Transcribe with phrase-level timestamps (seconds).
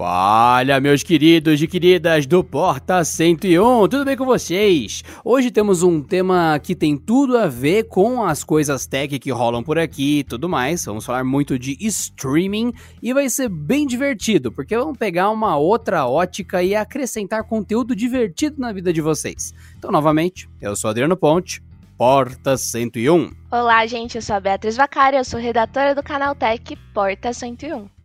[0.00, 5.04] Fala, meus queridos e queridas do Porta 101, tudo bem com vocês?
[5.22, 9.62] Hoje temos um tema que tem tudo a ver com as coisas tech que rolam
[9.62, 10.86] por aqui e tudo mais.
[10.86, 16.06] Vamos falar muito de streaming e vai ser bem divertido, porque vamos pegar uma outra
[16.06, 19.52] ótica e acrescentar conteúdo divertido na vida de vocês.
[19.76, 21.62] Então, novamente, eu sou Adriano Ponte,
[21.98, 23.32] Porta 101.
[23.50, 27.99] Olá, gente, eu sou a Beatriz Vacari, eu sou redatora do canal Tech Porta 101.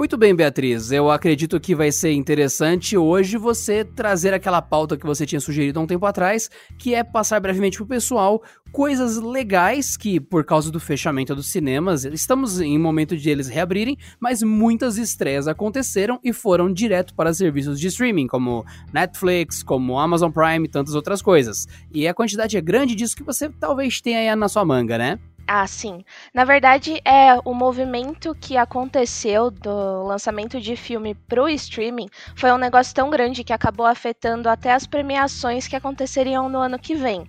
[0.00, 0.90] Muito bem, Beatriz.
[0.90, 5.78] Eu acredito que vai ser interessante hoje você trazer aquela pauta que você tinha sugerido
[5.78, 8.42] há um tempo atrás, que é passar brevemente pro pessoal
[8.72, 13.98] coisas legais que, por causa do fechamento dos cinemas, estamos em momento de eles reabrirem,
[14.18, 18.64] mas muitas estreias aconteceram e foram direto para serviços de streaming, como
[18.94, 21.66] Netflix, como Amazon Prime e tantas outras coisas.
[21.92, 25.18] E a quantidade é grande disso que você talvez tenha aí na sua manga, né?
[25.52, 26.04] Ah, sim.
[26.32, 32.56] Na verdade, é o movimento que aconteceu do lançamento de filme pro streaming foi um
[32.56, 37.24] negócio tão grande que acabou afetando até as premiações que aconteceriam no ano que vem.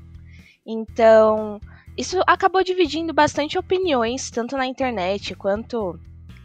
[0.66, 1.60] Então,
[1.98, 6.00] isso acabou dividindo bastante opiniões, tanto na internet quanto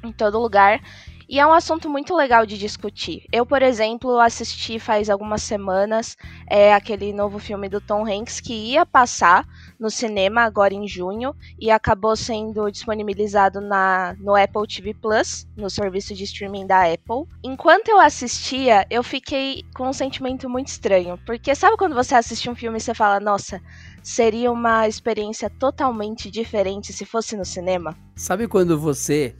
[0.04, 0.80] em todo lugar.
[1.28, 3.24] E é um assunto muito legal de discutir.
[3.32, 6.16] Eu, por exemplo, assisti faz algumas semanas
[6.48, 9.44] é, aquele novo filme do Tom Hanks que ia passar
[9.78, 15.68] no cinema agora em junho e acabou sendo disponibilizado na, no Apple TV Plus, no
[15.68, 17.24] serviço de streaming da Apple.
[17.42, 22.48] Enquanto eu assistia, eu fiquei com um sentimento muito estranho, porque sabe quando você assiste
[22.48, 23.60] um filme e você fala, nossa,
[24.00, 27.96] seria uma experiência totalmente diferente se fosse no cinema?
[28.14, 29.34] Sabe quando você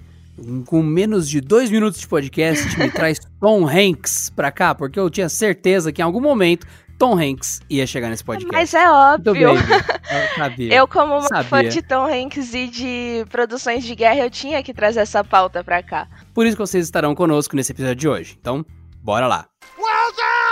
[0.67, 5.09] com menos de dois minutos de podcast, me traz Tom Hanks pra cá, porque eu
[5.11, 6.67] tinha certeza que em algum momento
[6.99, 8.53] Tom Hanks ia chegar nesse podcast.
[8.53, 9.35] Mas é óbvio.
[9.35, 11.45] Bem, eu, sabia, eu, como uma sabia.
[11.45, 15.63] fã de Tom Hanks e de produções de guerra, eu tinha que trazer essa pauta
[15.63, 16.09] pra cá.
[16.33, 18.39] Por isso que vocês estarão conosco nesse episódio de hoje.
[18.41, 18.65] Então,
[19.03, 19.47] bora lá.
[19.79, 20.46] Well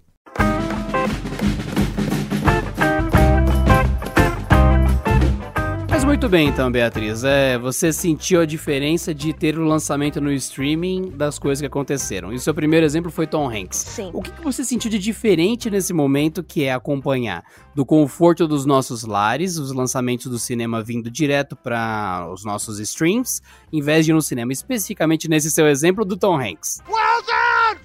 [6.18, 7.24] Muito bem então, Beatriz.
[7.24, 12.34] É, você sentiu a diferença de ter o lançamento no streaming das coisas que aconteceram.
[12.34, 13.78] E o seu primeiro exemplo foi Tom Hanks.
[13.78, 14.10] Sim.
[14.12, 17.44] O que, que você sentiu de diferente nesse momento que é acompanhar
[17.76, 23.40] do conforto dos nossos lares, os lançamentos do cinema vindo direto para os nossos streams,
[23.72, 26.82] em vez de ir no cinema, especificamente nesse seu exemplo do Tom Hanks?
[26.90, 27.18] Well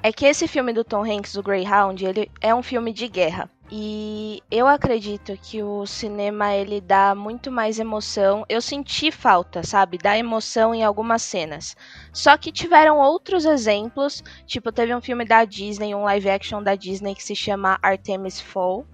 [0.03, 3.49] é que esse filme do Tom Hanks, o Greyhound, ele é um filme de guerra.
[3.75, 8.45] E eu acredito que o cinema ele dá muito mais emoção.
[8.47, 11.75] Eu senti falta, sabe, da emoção em algumas cenas.
[12.13, 16.75] Só que tiveram outros exemplos, tipo teve um filme da Disney, um live action da
[16.75, 18.85] Disney que se chama Artemis Fowl.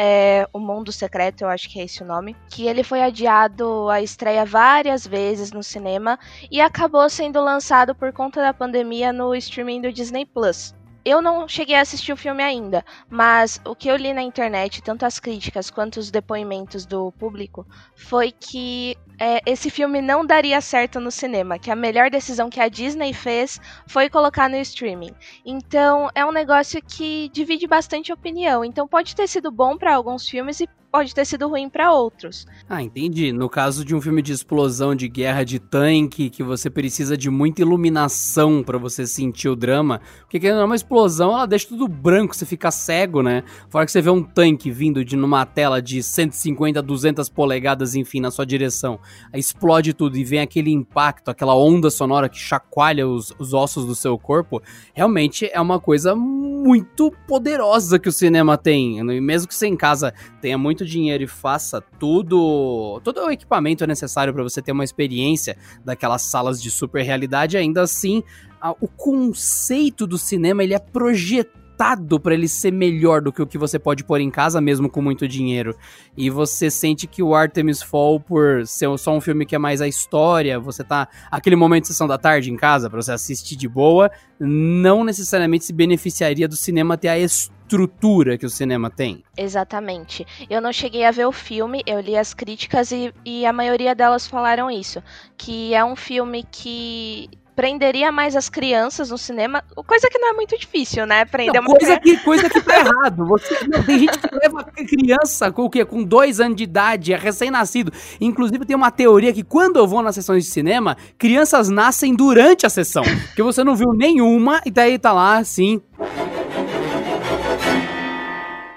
[0.00, 3.88] É, o Mundo Secreto, eu acho que é esse o nome, que ele foi adiado
[3.88, 6.16] a estreia várias vezes no cinema
[6.48, 10.77] e acabou sendo lançado por conta da pandemia no streaming do Disney Plus.
[11.10, 14.82] Eu não cheguei a assistir o filme ainda, mas o que eu li na internet,
[14.82, 17.66] tanto as críticas quanto os depoimentos do público,
[17.96, 22.60] foi que é, esse filme não daria certo no cinema, que a melhor decisão que
[22.60, 25.14] a Disney fez foi colocar no streaming.
[25.46, 28.62] Então é um negócio que divide bastante opinião.
[28.62, 32.46] Então pode ter sido bom para alguns filmes e pode ter sido ruim para outros.
[32.68, 33.32] Ah, entendi.
[33.32, 37.30] No caso de um filme de explosão, de guerra de tanque, que você precisa de
[37.30, 41.86] muita iluminação para você sentir o drama, porque quando é uma explosão, ela deixa tudo
[41.86, 43.44] branco, você fica cego, né?
[43.68, 47.94] Fora que você vê um tanque vindo de numa tela de 150 a 200 polegadas,
[47.94, 48.98] enfim, na sua direção,
[49.32, 53.86] aí explode tudo e vem aquele impacto, aquela onda sonora que chacoalha os, os ossos
[53.86, 54.62] do seu corpo,
[54.94, 58.98] realmente é uma coisa muito poderosa que o cinema tem.
[58.98, 63.30] E mesmo que você em casa tenha muito muito dinheiro e faça tudo, todo o
[63.30, 68.22] equipamento necessário para você ter uma experiência daquelas salas de super realidade, ainda assim,
[68.60, 73.46] a, o conceito do cinema ele é projetado para ele ser melhor do que o
[73.46, 75.76] que você pode pôr em casa, mesmo com muito dinheiro.
[76.16, 79.80] E você sente que o Artemis Fall, por ser só um filme que é mais
[79.80, 83.54] a história, você tá aquele momento de sessão da tarde em casa para você assistir
[83.54, 84.10] de boa,
[84.40, 87.18] não necessariamente se beneficiaria do cinema ter a
[87.68, 89.22] estrutura que o cinema tem.
[89.36, 90.26] Exatamente.
[90.48, 93.94] Eu não cheguei a ver o filme, eu li as críticas e, e a maioria
[93.94, 95.02] delas falaram isso.
[95.36, 100.32] Que é um filme que prenderia mais as crianças no cinema, coisa que não é
[100.32, 101.24] muito difícil, né?
[101.24, 103.26] Prender não, uma coisa que Coisa que tá errado.
[103.26, 105.84] Você, não, tem gente que leva criança com o quê?
[105.84, 107.92] Com dois anos de idade, é recém-nascido.
[108.20, 112.64] Inclusive, tem uma teoria que quando eu vou nas sessões de cinema, crianças nascem durante
[112.64, 113.02] a sessão.
[113.26, 115.82] Porque você não viu nenhuma, e daí tá lá assim.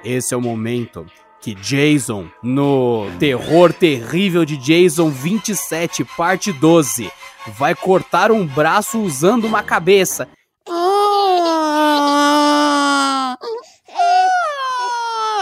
[0.03, 1.05] Esse é o momento
[1.39, 7.11] que Jason, no terror terrível de Jason 27, parte 12,
[7.57, 10.27] vai cortar um braço usando uma cabeça.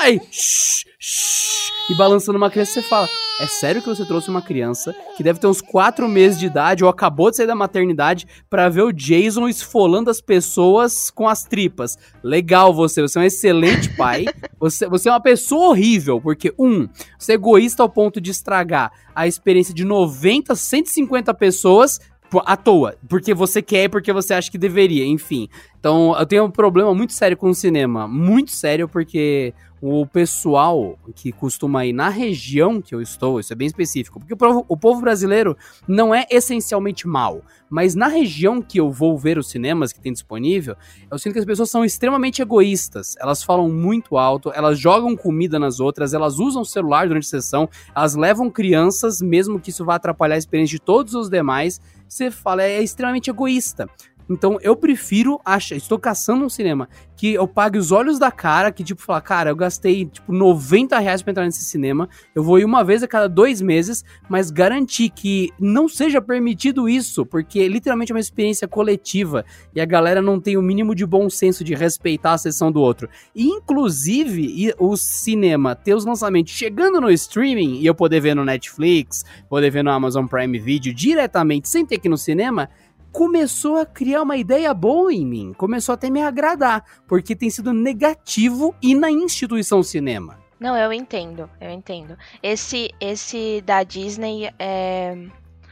[0.01, 0.19] Ai!
[0.31, 3.09] Shh, shh, e balançando uma criança, você fala:
[3.39, 6.83] É sério que você trouxe uma criança que deve ter uns 4 meses de idade
[6.83, 11.43] ou acabou de sair da maternidade para ver o Jason esfolando as pessoas com as
[11.43, 11.97] tripas?
[12.23, 14.25] Legal você, você é um excelente pai.
[14.59, 16.85] Você, você é uma pessoa horrível, porque, um,
[17.17, 21.97] você é egoísta ao ponto de estragar a experiência de 90, 150 pessoas
[22.45, 25.47] à toa, porque você quer e porque você acha que deveria, enfim.
[25.79, 30.99] Então, eu tenho um problema muito sério com o cinema, muito sério, porque o pessoal
[31.15, 34.65] que costuma ir na região que eu estou, isso é bem específico, porque o povo,
[34.67, 35.55] o povo brasileiro
[35.87, 40.11] não é essencialmente mal, mas na região que eu vou ver os cinemas que tem
[40.11, 40.75] disponível,
[41.09, 43.15] eu sinto que as pessoas são extremamente egoístas.
[43.17, 47.29] Elas falam muito alto, elas jogam comida nas outras, elas usam o celular durante a
[47.29, 51.79] sessão, elas levam crianças, mesmo que isso vá atrapalhar a experiência de todos os demais.
[52.05, 53.87] Você fala, é extremamente egoísta.
[54.29, 58.71] Então eu prefiro, acha, estou caçando um cinema que eu pague os olhos da cara,
[58.71, 62.59] que tipo, falar, cara, eu gastei tipo 90 reais pra entrar nesse cinema, eu vou
[62.59, 67.67] ir uma vez a cada dois meses, mas garantir que não seja permitido isso, porque
[67.67, 69.43] literalmente é uma experiência coletiva
[69.75, 72.79] e a galera não tem o mínimo de bom senso de respeitar a sessão do
[72.79, 73.09] outro.
[73.35, 78.45] E, inclusive, o cinema ter os lançamentos chegando no streaming e eu poder ver no
[78.45, 82.69] Netflix, poder ver no Amazon Prime Video diretamente sem ter que ir no cinema
[83.11, 87.73] começou a criar uma ideia boa em mim, começou até me agradar, porque tem sido
[87.73, 90.39] negativo e na instituição cinema.
[90.59, 92.17] Não, eu entendo, eu entendo.
[92.43, 95.17] Esse, esse da Disney é,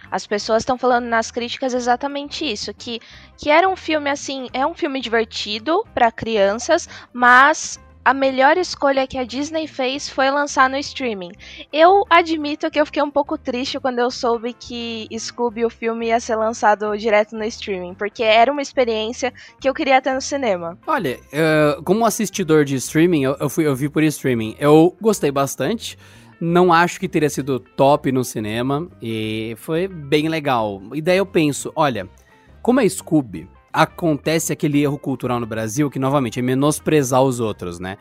[0.10, 3.00] as pessoas estão falando nas críticas exatamente isso, que,
[3.38, 9.06] que era um filme assim, é um filme divertido para crianças, mas a melhor escolha
[9.06, 11.34] que a Disney fez foi lançar no streaming.
[11.74, 16.08] Eu admito que eu fiquei um pouco triste quando eu soube que Scooby, o filme,
[16.08, 20.22] ia ser lançado direto no streaming, porque era uma experiência que eu queria ter no
[20.22, 20.78] cinema.
[20.88, 25.30] Olha, uh, como assistidor de streaming, eu, eu, fui, eu vi por streaming, eu gostei
[25.30, 26.00] bastante.
[26.40, 30.82] Não acho que teria sido top no cinema e foi bem legal.
[30.94, 32.08] E daí eu penso, olha,
[32.62, 37.80] como é Scooby, acontece aquele erro cultural no Brasil que, novamente, é menosprezar os outros,
[37.80, 37.98] né?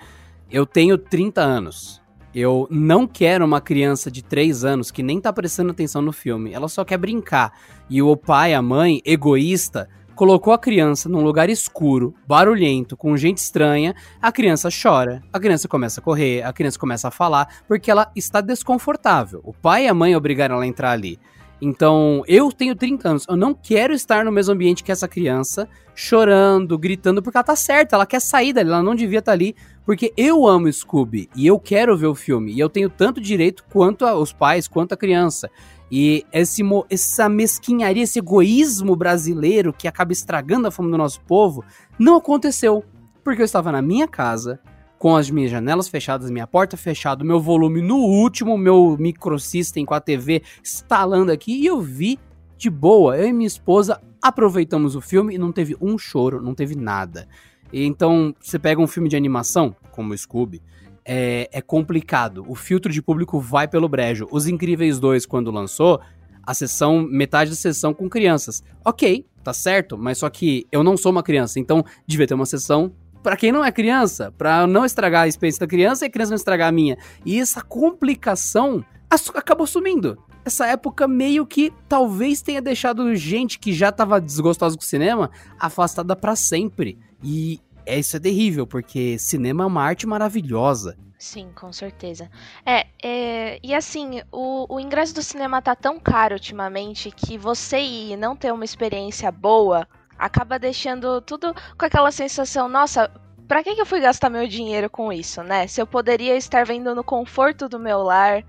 [0.51, 2.01] Eu tenho 30 anos.
[2.35, 6.53] Eu não quero uma criança de 3 anos que nem tá prestando atenção no filme.
[6.53, 7.53] Ela só quer brincar.
[7.91, 13.39] E o pai, a mãe, egoísta, colocou a criança num lugar escuro, barulhento, com gente
[13.39, 17.91] estranha, a criança chora, a criança começa a correr, a criança começa a falar, porque
[17.91, 19.43] ela está desconfortável.
[19.45, 21.19] O pai e a mãe obrigaram ela a entrar ali.
[21.61, 25.67] Então, eu tenho 30 anos, eu não quero estar no mesmo ambiente que essa criança,
[25.95, 29.37] chorando, gritando, porque ela tá certa, ela quer sair dali, ela não devia estar tá
[29.37, 33.21] ali, porque eu amo Scooby e eu quero ver o filme, e eu tenho tanto
[33.21, 35.51] direito quanto os pais, quanto a criança.
[35.91, 41.65] E esse, essa mesquinharia, esse egoísmo brasileiro que acaba estragando a fome do nosso povo,
[41.99, 42.85] não aconteceu.
[43.23, 44.61] Porque eu estava na minha casa,
[44.99, 49.95] com as minhas janelas fechadas, minha porta fechada, meu volume no último, meu microsystem com
[49.95, 52.19] a TV instalando aqui e eu vi
[52.57, 53.17] de boa.
[53.17, 57.29] Eu e minha esposa aproveitamos o filme e não teve um choro, não teve nada.
[57.73, 60.63] E então, você pega um filme de animação, como o Scooby,
[61.05, 62.45] é, é complicado.
[62.49, 64.27] O filtro de público vai pelo brejo.
[64.31, 66.01] Os Incríveis 2, quando lançou,
[66.43, 68.63] a sessão, metade da sessão com crianças.
[68.85, 72.47] Ok, tá certo, mas só que eu não sou uma criança, então devia ter uma
[72.47, 72.93] sessão
[73.27, 76.31] para quem não é criança, para não estragar a experiência da criança e a criança
[76.31, 76.97] não estragar a minha.
[77.25, 80.17] E essa complicação acabou sumindo.
[80.45, 85.29] Essa época meio que talvez tenha deixado gente que já tava desgostosa com o cinema
[85.59, 87.01] afastada para sempre.
[87.21, 90.97] E é, isso é terrível, porque cinema é uma arte maravilhosa.
[91.19, 92.31] Sim, com certeza.
[92.65, 97.81] É, é e assim, o, o ingresso do cinema tá tão caro ultimamente que você
[97.81, 99.85] ir e não ter uma experiência boa
[100.19, 103.11] acaba deixando tudo com aquela sensação, nossa,
[103.47, 105.67] pra que, que eu fui gastar meu dinheiro com isso, né?
[105.67, 108.45] Se eu poderia estar vendo no conforto do meu lar,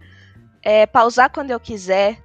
[0.62, 2.22] é, pausar quando eu quiser,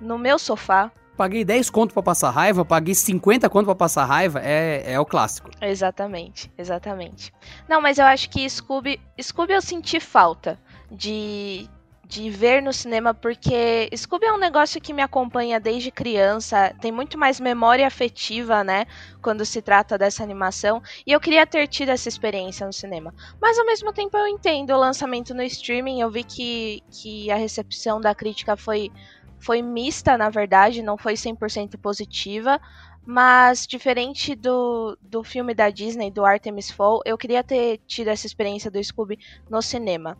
[0.00, 0.90] no meu sofá.
[1.16, 5.04] Paguei 10 conto pra passar raiva, paguei 50 conto pra passar raiva, é, é o
[5.04, 5.50] clássico.
[5.60, 7.32] Exatamente, exatamente.
[7.68, 10.58] Não, mas eu acho que Scooby, Scooby eu senti falta
[10.90, 11.68] de,
[12.08, 16.90] de ver no cinema, porque Scooby é um negócio que me acompanha desde criança, tem
[16.90, 18.86] muito mais memória afetiva, né,
[19.20, 23.12] quando se trata dessa animação, e eu queria ter tido essa experiência no cinema.
[23.40, 27.36] Mas ao mesmo tempo eu entendo o lançamento no streaming, eu vi que, que a
[27.36, 28.90] recepção da crítica foi,
[29.38, 32.58] foi mista, na verdade, não foi 100% positiva,
[33.04, 38.26] mas diferente do, do filme da Disney, do Artemis Fall, eu queria ter tido essa
[38.26, 40.16] experiência do Scooby no cinema.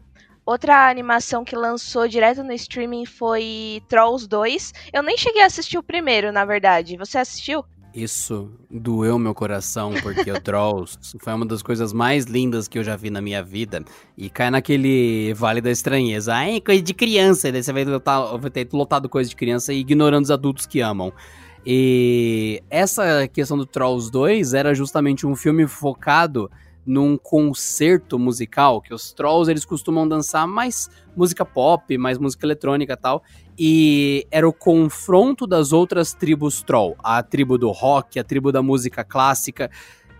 [0.48, 4.72] Outra animação que lançou direto no streaming foi Trolls 2.
[4.94, 6.96] Eu nem cheguei a assistir o primeiro, na verdade.
[6.96, 7.62] Você assistiu?
[7.92, 12.82] Isso doeu meu coração, porque o Trolls foi uma das coisas mais lindas que eu
[12.82, 13.84] já vi na minha vida.
[14.16, 16.34] E cai naquele vale da estranheza.
[16.34, 17.52] Ah, é coisa de criança.
[17.52, 20.80] Daí você vai, lotar, vai ter lotado coisa de criança e ignorando os adultos que
[20.80, 21.12] amam.
[21.66, 26.50] E essa questão do Trolls 2 era justamente um filme focado
[26.88, 32.96] num concerto musical, que os trolls eles costumam dançar mais música pop, mais música eletrônica
[32.96, 33.22] tal,
[33.58, 38.62] e era o confronto das outras tribos troll, a tribo do rock, a tribo da
[38.62, 39.70] música clássica.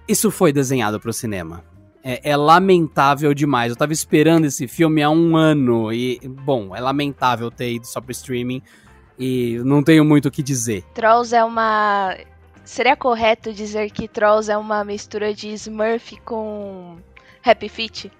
[0.07, 1.65] Isso foi desenhado para o cinema.
[2.05, 3.71] É, é, lamentável demais.
[3.71, 8.01] Eu tava esperando esse filme há um ano e, bom, é lamentável ter ido só
[8.01, 8.63] pro streaming
[9.19, 10.85] e não tenho muito o que dizer.
[10.95, 12.15] Trolls é uma
[12.69, 16.99] Seria correto dizer que Trolls é uma mistura de Smurf com
[17.43, 18.13] Happy Feet?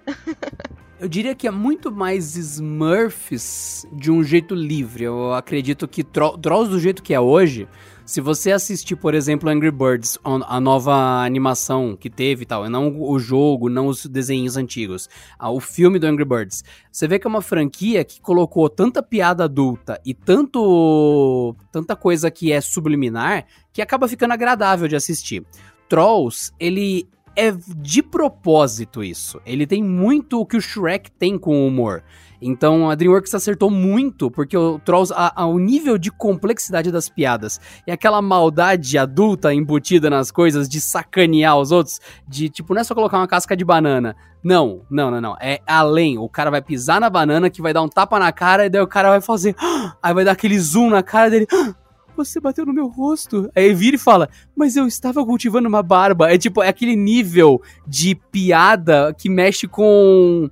[0.99, 5.03] Eu diria que é muito mais Smurfs de um jeito livre.
[5.03, 7.67] Eu acredito que Trolls do jeito que é hoje
[8.09, 12.99] se você assistir, por exemplo, Angry Birds, a nova animação que teve e tal, não
[12.99, 15.07] o jogo, não os desenhos antigos,
[15.39, 19.43] o filme do Angry Birds, você vê que é uma franquia que colocou tanta piada
[19.43, 25.45] adulta e tanto tanta coisa que é subliminar que acaba ficando agradável de assistir.
[25.87, 29.39] Trolls, ele é de propósito isso.
[29.45, 32.03] Ele tem muito o que o Shrek tem com o humor.
[32.41, 37.09] Então a DreamWorks acertou muito, porque o Trolls, a, a, o nível de complexidade das
[37.09, 42.81] piadas e aquela maldade adulta embutida nas coisas de sacanear os outros, de tipo, não
[42.81, 44.15] é só colocar uma casca de banana.
[44.41, 45.37] Não, não, não, não.
[45.41, 46.17] É além.
[46.17, 48.81] O cara vai pisar na banana, que vai dar um tapa na cara, e daí
[48.81, 49.53] o cara vai fazer.
[50.01, 51.45] Aí vai dar aquele zoom na cara dele.
[52.19, 53.49] Você bateu no meu rosto.
[53.55, 56.29] Aí vira e fala, mas eu estava cultivando uma barba.
[56.29, 60.49] É tipo, é aquele nível de piada que mexe com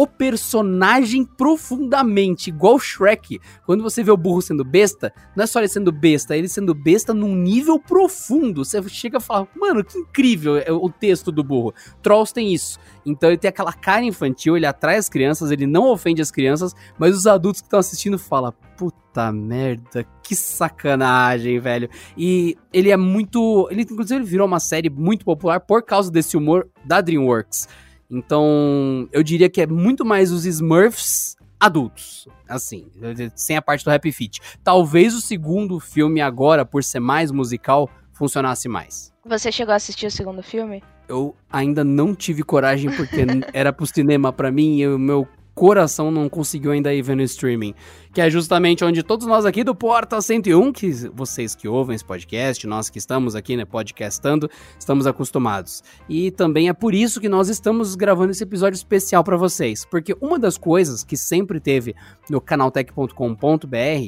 [0.00, 3.38] o personagem profundamente, igual Shrek.
[3.66, 6.48] Quando você vê o burro sendo besta, não é só ele sendo besta, é ele
[6.48, 8.64] sendo besta num nível profundo.
[8.64, 11.74] Você chega a falar, mano, que incrível é o texto do burro.
[12.00, 12.78] Trolls tem isso.
[13.04, 16.74] Então ele tem aquela cara infantil, ele atrai as crianças, ele não ofende as crianças,
[16.98, 21.90] mas os adultos que estão assistindo falam, puta merda, que sacanagem, velho.
[22.16, 23.68] E ele é muito.
[23.70, 27.68] Ele, inclusive, virou uma série muito popular por causa desse humor da Dreamworks.
[28.10, 32.86] Então, eu diria que é muito mais os Smurfs adultos, assim,
[33.34, 34.38] sem a parte do Happy Feet.
[34.64, 39.12] Talvez o segundo filme agora, por ser mais musical, funcionasse mais.
[39.24, 40.82] Você chegou a assistir o segundo filme?
[41.06, 45.28] Eu ainda não tive coragem porque era pro cinema para mim e o meu
[45.60, 47.74] coração não conseguiu ainda ir ver no streaming
[48.12, 52.04] que é justamente onde todos nós aqui do Porta 101, que vocês que ouvem esse
[52.04, 55.82] podcast, nós que estamos aqui, né, podcastando, estamos acostumados.
[56.08, 60.16] E também é por isso que nós estamos gravando esse episódio especial para vocês, porque
[60.20, 61.94] uma das coisas que sempre teve
[62.28, 63.14] no canaltech.com.br,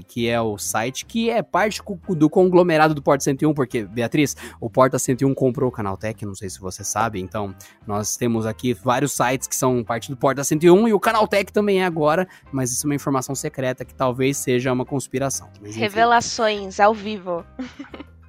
[0.09, 4.69] que é o site que é parte do conglomerado do Porta 101, porque, Beatriz, o
[4.69, 7.55] Porta 101 comprou o Canaltech, não sei se você sabe, então
[7.87, 11.81] nós temos aqui vários sites que são parte do Porta 101 e o Canaltech também
[11.81, 15.49] é agora, mas isso é uma informação secreta que talvez seja uma conspiração.
[15.63, 17.43] Mas, Revelações ao vivo.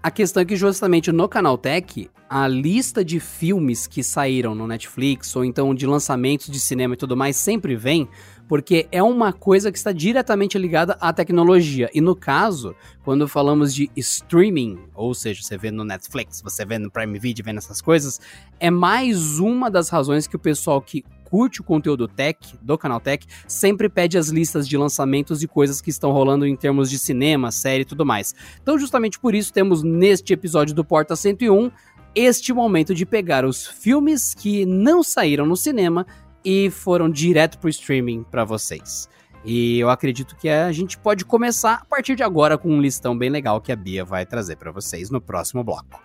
[0.02, 5.34] A questão é que justamente no Canaltech, a lista de filmes que saíram no Netflix,
[5.36, 8.10] ou então de lançamentos de cinema e tudo mais, sempre vem,
[8.46, 11.90] porque é uma coisa que está diretamente ligada à tecnologia.
[11.94, 16.78] E no caso, quando falamos de streaming, ou seja, você vê no Netflix, você vê
[16.78, 18.20] no Prime Video, vendo essas coisas,
[18.60, 23.00] é mais uma das razões que o pessoal que curte o conteúdo tech, do canal
[23.00, 27.00] Tech, sempre pede as listas de lançamentos e coisas que estão rolando em termos de
[27.00, 28.36] cinema, série e tudo mais.
[28.62, 31.72] Então, justamente por isso, temos neste episódio do Porta 101
[32.14, 36.06] este momento de pegar os filmes que não saíram no cinema
[36.46, 39.10] e foram direto pro streaming para vocês.
[39.44, 43.18] E eu acredito que a gente pode começar a partir de agora com um listão
[43.18, 46.00] bem legal que a Bia vai trazer para vocês no próximo bloco.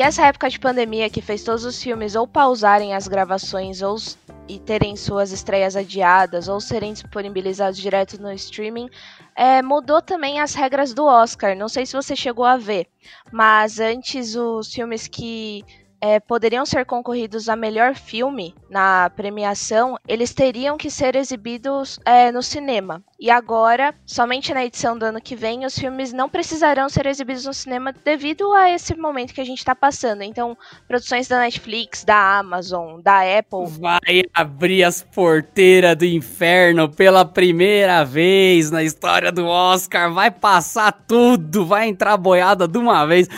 [0.00, 3.96] E essa época de pandemia que fez todos os filmes ou pausarem as gravações ou
[4.48, 8.88] e terem suas estreias adiadas ou serem disponibilizados direto no streaming,
[9.36, 11.54] é, mudou também as regras do Oscar.
[11.54, 12.86] Não sei se você chegou a ver,
[13.30, 15.62] mas antes os filmes que
[16.00, 22.32] é, poderiam ser concorridos a melhor filme na premiação, eles teriam que ser exibidos é,
[22.32, 23.02] no cinema.
[23.18, 27.44] E agora, somente na edição do ano que vem, os filmes não precisarão ser exibidos
[27.44, 30.22] no cinema devido a esse momento que a gente está passando.
[30.22, 30.56] Então,
[30.88, 33.66] produções da Netflix, da Amazon, da Apple.
[33.78, 40.10] Vai abrir as porteiras do inferno pela primeira vez na história do Oscar.
[40.12, 43.28] Vai passar tudo, vai entrar boiada de uma vez.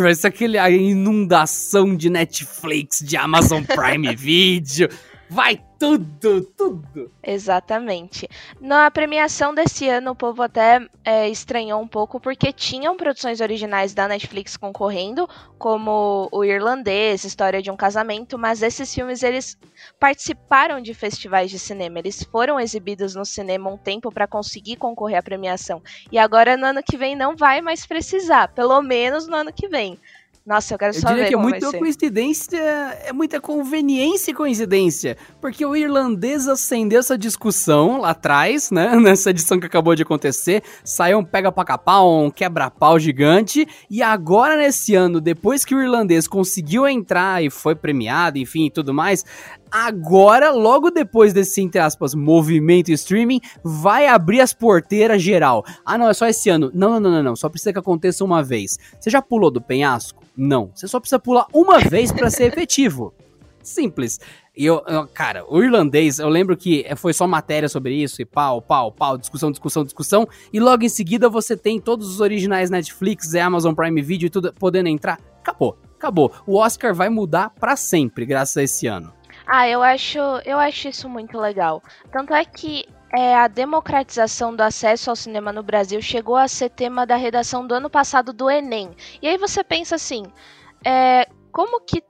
[0.00, 4.88] Vai ser aquele inundação de Netflix, de Amazon Prime Video.
[5.28, 7.10] Vai tudo, tudo.
[7.22, 8.28] Exatamente.
[8.60, 13.94] Na premiação desse ano, o povo até é, estranhou um pouco porque tinham produções originais
[13.94, 15.26] da Netflix concorrendo,
[15.58, 19.58] como o Irlandês, História de um Casamento, mas esses filmes eles
[19.98, 25.18] participaram de festivais de cinema, eles foram exibidos no cinema um tempo para conseguir concorrer
[25.18, 25.82] à premiação.
[26.12, 29.66] E agora no ano que vem não vai mais precisar, pelo menos no ano que
[29.66, 29.98] vem.
[30.44, 34.34] Nossa, eu quero só eu diria ver que é muita coincidência, é muita conveniência e
[34.34, 40.02] coincidência, porque o irlandês acendeu essa discussão lá atrás, né, nessa edição que acabou de
[40.02, 45.76] acontecer, saiu um pega pra capau, um quebra-pau gigante, e agora nesse ano, depois que
[45.76, 49.24] o irlandês conseguiu entrar e foi premiado, enfim, e tudo mais,
[49.70, 55.64] agora, logo depois desse, entre aspas, movimento streaming, vai abrir as porteiras geral.
[55.84, 56.70] Ah, não, é só esse ano.
[56.74, 57.36] Não, não, não, não, não.
[57.36, 58.78] Só precisa que aconteça uma vez.
[59.00, 60.21] Você já pulou do penhasco?
[60.36, 60.70] Não.
[60.74, 63.14] Você só precisa pular uma vez para ser efetivo.
[63.62, 64.18] Simples.
[64.56, 68.24] E eu, eu, cara, o irlandês, eu lembro que foi só matéria sobre isso, e
[68.24, 72.68] pau, pau, pau, discussão, discussão, discussão, e logo em seguida você tem todos os originais
[72.68, 75.18] Netflix, Amazon Prime Video e tudo podendo entrar.
[75.40, 76.30] Acabou, acabou.
[76.46, 79.12] O Oscar vai mudar para sempre, graças a esse ano.
[79.46, 81.82] Ah, eu acho, eu acho isso muito legal.
[82.12, 86.70] Tanto é que é, a democratização do acesso ao cinema no Brasil chegou a ser
[86.70, 88.90] tema da redação do ano passado do Enem.
[89.20, 90.24] E aí você pensa assim,
[90.84, 92.02] é, como que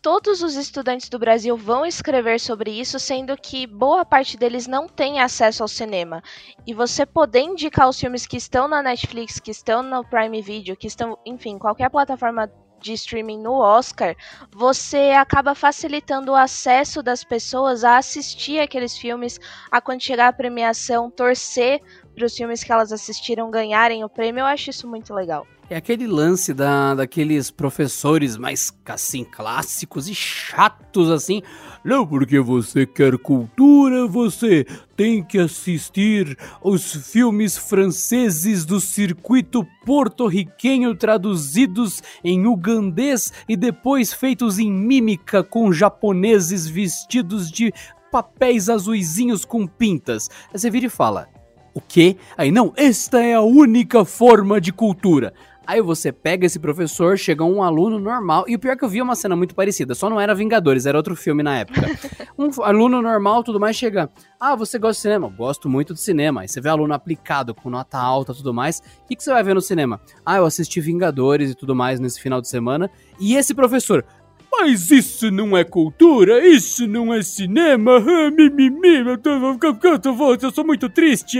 [0.00, 4.88] todos os estudantes do Brasil vão escrever sobre isso, sendo que boa parte deles não
[4.88, 6.22] tem acesso ao cinema.
[6.66, 10.76] E você poder indicar os filmes que estão na Netflix, que estão no Prime Video,
[10.76, 12.50] que estão, enfim, qualquer plataforma
[12.86, 14.16] de streaming no Oscar,
[14.50, 19.38] você acaba facilitando o acesso das pessoas a assistir aqueles filmes,
[19.70, 21.82] a quando chegar a premiação, torcer
[22.14, 24.40] para os filmes que elas assistiram ganharem o prêmio.
[24.40, 25.46] Eu acho isso muito legal.
[25.68, 31.42] É aquele lance da, daqueles professores mais assim clássicos e chatos assim.
[31.84, 34.64] Não, porque você quer cultura, você
[34.96, 44.60] tem que assistir os filmes franceses do circuito porto-riquenho traduzidos em ugandês e depois feitos
[44.60, 47.72] em mímica com japoneses vestidos de
[48.12, 50.28] papéis azuizinhos com pintas.
[50.54, 51.28] Aí você vira e fala:
[51.76, 52.16] o quê?
[52.38, 55.34] Aí não, esta é a única forma de cultura.
[55.66, 58.88] Aí você pega esse professor, chega um aluno normal, e o pior é que eu
[58.88, 61.80] vi uma cena muito parecida, só não era Vingadores, era outro filme na época.
[62.38, 65.28] um aluno normal, tudo mais, chega, ah, você gosta de cinema?
[65.28, 66.42] Gosto muito de cinema.
[66.42, 69.42] Aí você vê aluno aplicado, com nota alta tudo mais, o que, que você vai
[69.42, 70.00] ver no cinema?
[70.24, 74.04] Ah, eu assisti Vingadores e tudo mais nesse final de semana, e esse professor,
[74.50, 80.50] mas isso não é cultura, isso não é cinema, ah, mimimi, eu, tô, eu, eu
[80.50, 81.38] sou muito triste.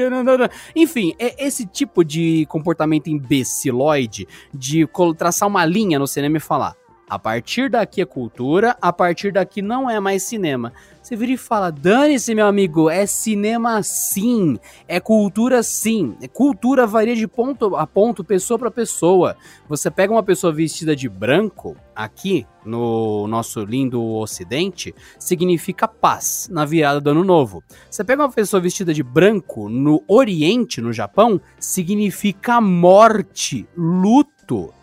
[0.75, 6.77] Enfim, é esse tipo de comportamento imbeciloide de traçar uma linha no cinema e falar.
[7.09, 10.73] A partir daqui é cultura, a partir daqui não é mais cinema.
[11.01, 16.17] Você vira e fala: dane-se, meu amigo, é cinema sim, é cultura sim.
[16.33, 19.37] Cultura varia de ponto a ponto, pessoa para pessoa.
[19.69, 26.65] Você pega uma pessoa vestida de branco, aqui no nosso lindo ocidente, significa paz na
[26.65, 27.63] virada do ano novo.
[27.89, 34.75] Você pega uma pessoa vestida de branco no oriente, no Japão, significa morte, luto.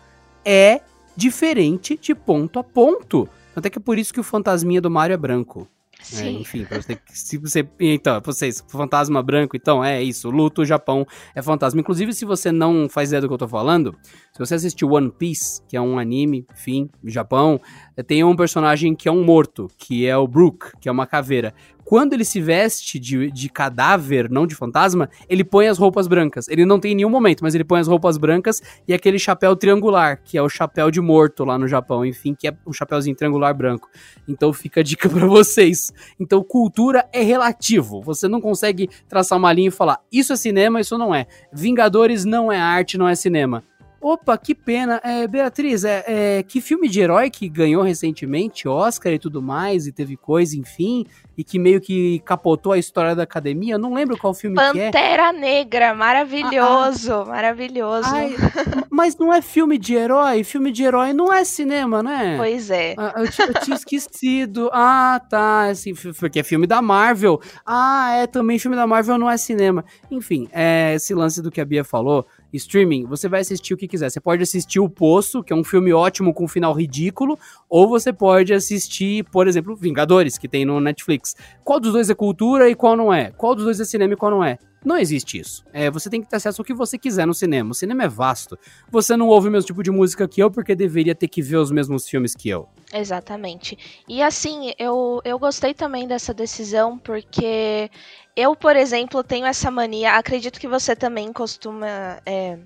[0.42, 0.80] É
[1.16, 3.28] diferente de ponto a ponto.
[3.54, 5.68] Até que é por isso que o fantasminha do Mario é branco.
[6.12, 7.66] É, enfim, você, se você.
[7.80, 10.28] Então, vocês, fantasma branco, então é isso.
[10.28, 11.80] Luto, Japão é fantasma.
[11.80, 13.96] Inclusive, se você não faz ideia do que eu tô falando,
[14.32, 17.60] se você assistiu One Piece, que é um anime, enfim, Japão,
[18.06, 21.54] tem um personagem que é um morto, que é o Brook, que é uma caveira
[21.84, 26.48] quando ele se veste de, de cadáver, não de fantasma, ele põe as roupas brancas.
[26.48, 29.54] Ele não tem em nenhum momento, mas ele põe as roupas brancas e aquele chapéu
[29.54, 33.14] triangular, que é o chapéu de morto lá no Japão, enfim, que é um chapéuzinho
[33.14, 33.88] triangular branco.
[34.26, 35.92] Então fica a dica para vocês.
[36.18, 38.00] Então cultura é relativo.
[38.02, 41.26] Você não consegue traçar uma linha e falar isso é cinema, isso não é.
[41.52, 43.62] Vingadores não é arte, não é cinema.
[44.04, 45.00] Opa, que pena.
[45.02, 49.86] É, Beatriz, é, é, que filme de herói que ganhou recentemente Oscar e tudo mais,
[49.86, 51.06] e teve coisa, enfim,
[51.38, 53.76] e que meio que capotou a história da academia?
[53.76, 54.90] Eu não lembro qual filme Pantera que é.
[54.90, 57.24] Pantera Negra, maravilhoso, ah, ah.
[57.24, 58.08] maravilhoso.
[58.12, 58.36] Ai,
[58.90, 60.44] mas não é filme de herói?
[60.44, 62.36] Filme de herói não é cinema, né?
[62.36, 62.94] Pois é.
[62.98, 64.70] Ah, eu, eu, tinha esquecido.
[64.76, 65.68] Ah, tá.
[65.68, 67.40] Assim, porque é filme da Marvel.
[67.64, 69.84] Ah, é também filme da Marvel, não é cinema.
[70.10, 73.88] Enfim, é, esse lance do que a Bia falou streaming, você vai assistir o que
[73.88, 74.10] quiser.
[74.10, 77.38] Você pode assistir O Poço, que é um filme ótimo com um final ridículo,
[77.68, 81.34] ou você pode assistir, por exemplo, Vingadores, que tem no Netflix.
[81.62, 83.30] Qual dos dois é cultura e qual não é?
[83.30, 84.58] Qual dos dois é cinema e qual não é?
[84.84, 85.64] Não existe isso.
[85.72, 87.70] É, você tem que ter acesso ao que você quiser no cinema.
[87.70, 88.58] O cinema é vasto.
[88.90, 91.56] Você não ouve o mesmo tipo de música que eu porque deveria ter que ver
[91.56, 92.68] os mesmos filmes que eu.
[92.92, 93.78] Exatamente.
[94.06, 97.90] E assim, eu, eu gostei também dessa decisão porque
[98.36, 100.14] eu, por exemplo, tenho essa mania.
[100.14, 102.20] Acredito que você também costuma.
[102.26, 102.58] É,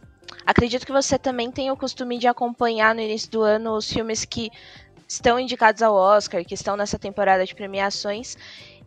[0.46, 4.24] acredito que você também tem o costume de acompanhar no início do ano os filmes
[4.24, 4.50] que
[5.06, 8.36] estão indicados ao Oscar, que estão nessa temporada de premiações.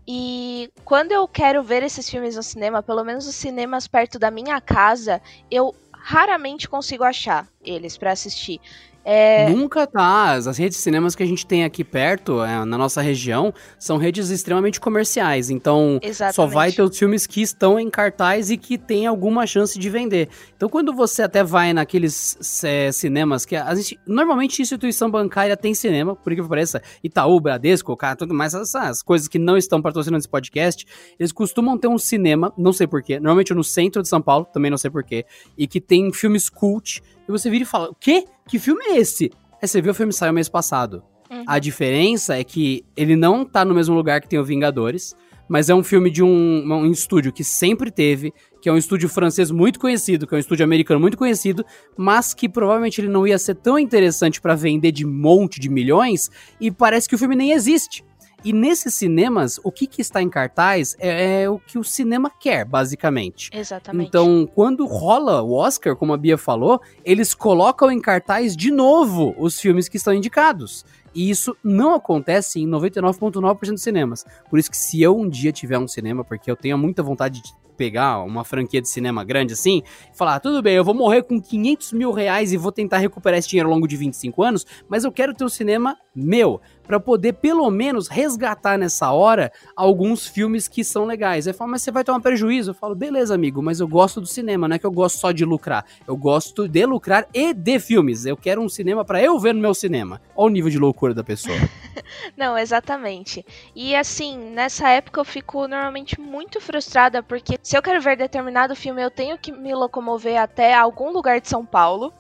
[0.07, 4.31] E quando eu quero ver esses filmes no cinema, pelo menos os cinemas perto da
[4.31, 8.59] minha casa, eu raramente consigo achar eles para assistir.
[9.03, 9.49] É...
[9.49, 10.33] Nunca tá.
[10.33, 13.97] As redes de cinemas que a gente tem aqui perto, é, na nossa região, são
[13.97, 15.49] redes extremamente comerciais.
[15.49, 16.35] Então, Exatamente.
[16.35, 19.89] só vai ter os filmes que estão em cartaz e que tem alguma chance de
[19.89, 20.29] vender.
[20.55, 23.55] Então, quando você até vai naqueles é, cinemas que.
[23.55, 28.53] A gente, normalmente, instituição bancária tem cinema, por que pareça, Itaú, Bradesco, cara, tudo mais,
[28.53, 30.85] essas coisas que não estão patrocinando esse podcast,
[31.19, 34.69] eles costumam ter um cinema, não sei porquê, normalmente no centro de São Paulo, também
[34.69, 35.25] não sei porquê,
[35.57, 38.25] e que tem filmes cult e você vira e fala: O quê?
[38.51, 39.31] Que filme é esse?
[39.61, 41.01] Aí você vê o filme saiu mês passado.
[41.31, 41.45] Uhum.
[41.47, 45.15] A diferença é que ele não tá no mesmo lugar que tem o Vingadores,
[45.47, 49.07] mas é um filme de um, um estúdio que sempre teve, que é um estúdio
[49.07, 51.65] francês muito conhecido, que é um estúdio americano muito conhecido,
[51.97, 56.29] mas que provavelmente ele não ia ser tão interessante para vender de monte de milhões,
[56.59, 58.03] e parece que o filme nem existe.
[58.43, 62.29] E nesses cinemas, o que, que está em cartaz é, é, o que o cinema
[62.29, 63.49] quer, basicamente.
[63.53, 64.07] Exatamente.
[64.07, 69.35] Então, quando rola o Oscar, como a Bia falou, eles colocam em cartaz de novo
[69.37, 70.83] os filmes que estão indicados.
[71.13, 74.25] E isso não acontece em 99,9% dos cinemas.
[74.49, 77.41] Por isso que se eu um dia tiver um cinema, porque eu tenho muita vontade
[77.41, 79.81] de pegar uma franquia de cinema grande assim
[80.13, 82.99] e falar: ah, tudo bem, eu vou morrer com 500 mil reais e vou tentar
[82.99, 86.61] recuperar esse dinheiro ao longo de 25 anos, mas eu quero ter um cinema meu
[86.91, 91.47] para poder pelo menos resgatar nessa hora alguns filmes que são legais.
[91.47, 92.71] Aí fala, mas você vai tomar prejuízo?
[92.71, 95.31] Eu falo, beleza, amigo, mas eu gosto do cinema, não é que eu gosto só
[95.31, 95.85] de lucrar.
[96.05, 98.25] Eu gosto de lucrar e de filmes.
[98.25, 100.21] Eu quero um cinema para eu ver no meu cinema.
[100.35, 101.57] Olha o nível de loucura da pessoa.
[102.35, 103.45] não, exatamente.
[103.73, 108.75] E assim, nessa época eu fico normalmente muito frustrada porque se eu quero ver determinado
[108.75, 112.11] filme, eu tenho que me locomover até algum lugar de São Paulo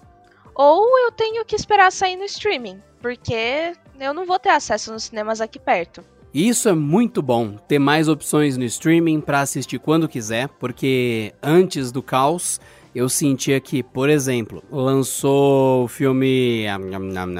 [0.55, 5.03] ou eu tenho que esperar sair no streaming, porque eu não vou ter acesso nos
[5.03, 6.05] cinemas aqui perto.
[6.33, 11.91] Isso é muito bom, ter mais opções no streaming para assistir quando quiser, porque antes
[11.91, 12.57] do caos
[12.95, 16.63] eu sentia que, por exemplo, lançou o filme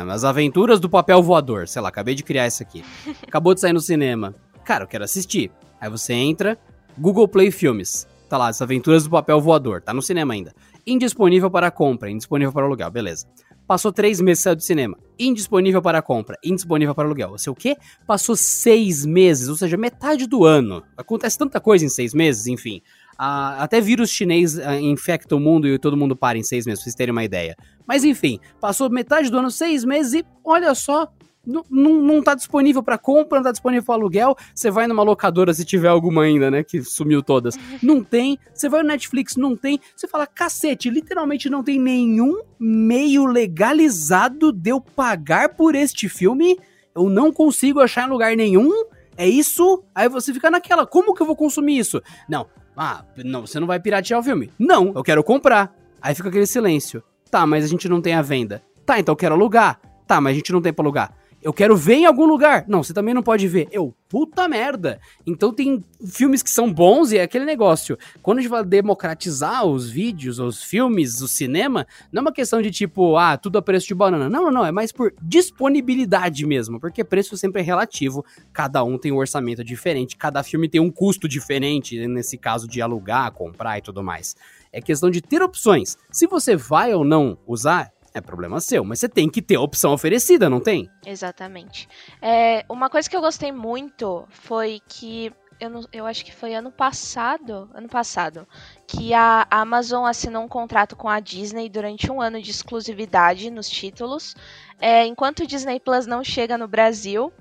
[0.09, 2.83] As Aventuras do Papel Voador, sei lá, acabei de criar isso aqui.
[3.25, 4.35] Acabou de sair no cinema.
[4.65, 5.49] Cara, eu quero assistir.
[5.79, 6.59] Aí você entra,
[6.97, 8.07] Google Play Filmes.
[8.29, 10.53] Tá lá, As Aventuras do Papel Voador, tá no cinema ainda.
[10.87, 13.27] Indisponível para compra, indisponível para aluguel, beleza.
[13.67, 14.97] Passou três meses saiu do cinema.
[15.17, 17.29] Indisponível para compra, indisponível para aluguel.
[17.31, 17.77] Você o quê?
[18.05, 20.83] Passou seis meses, ou seja, metade do ano.
[20.97, 22.81] Acontece tanta coisa em seis meses, enfim.
[23.17, 26.79] Ah, até vírus chinês ah, infecta o mundo e todo mundo para em seis meses,
[26.79, 27.55] pra vocês terem uma ideia.
[27.87, 31.07] Mas enfim, passou metade do ano, seis meses e olha só,
[31.45, 34.35] não, não, tá disponível para compra, não tá disponível para aluguel.
[34.53, 36.63] Você vai numa locadora se tiver alguma ainda, né?
[36.63, 37.57] Que sumiu todas.
[37.81, 38.37] Não tem.
[38.53, 39.79] Você vai no Netflix, não tem.
[39.95, 46.59] Você fala, cacete, literalmente não tem nenhum meio legalizado de eu pagar por este filme.
[46.93, 48.85] Eu não consigo achar em lugar nenhum.
[49.17, 49.83] É isso?
[49.95, 52.01] Aí você fica naquela, como que eu vou consumir isso?
[52.29, 54.51] Não, ah, não, você não vai piratear o filme.
[54.59, 55.75] Não, eu quero comprar.
[56.01, 57.03] Aí fica aquele silêncio.
[57.29, 58.61] Tá, mas a gente não tem a venda.
[58.85, 59.79] Tá, então eu quero alugar.
[60.05, 61.13] Tá, mas a gente não tem pra alugar.
[61.41, 62.65] Eu quero ver em algum lugar.
[62.67, 63.67] Não, você também não pode ver.
[63.71, 64.99] Eu, puta merda.
[65.25, 67.97] Então tem filmes que são bons e é aquele negócio.
[68.21, 72.61] Quando a gente vai democratizar os vídeos, os filmes, o cinema, não é uma questão
[72.61, 74.29] de tipo, ah, tudo a preço de banana.
[74.29, 74.65] Não, não, não.
[74.65, 76.79] É mais por disponibilidade mesmo.
[76.79, 78.23] Porque preço sempre é relativo.
[78.53, 80.17] Cada um tem um orçamento diferente.
[80.17, 82.05] Cada filme tem um custo diferente.
[82.07, 84.35] Nesse caso de alugar, comprar e tudo mais.
[84.71, 85.97] É questão de ter opções.
[86.11, 89.61] Se você vai ou não usar, é problema seu, mas você tem que ter a
[89.61, 90.89] opção oferecida, não tem?
[91.05, 91.87] Exatamente.
[92.21, 96.55] É, uma coisa que eu gostei muito foi que eu, não, eu, acho que foi
[96.55, 98.47] ano passado, ano passado,
[98.87, 103.69] que a Amazon assinou um contrato com a Disney durante um ano de exclusividade nos
[103.69, 104.35] títulos.
[104.79, 107.31] É, enquanto o Disney Plus não chega no Brasil,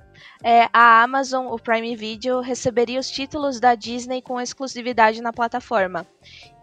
[0.45, 6.07] é, a Amazon, o Prime Video, receberia os títulos da Disney com exclusividade na plataforma.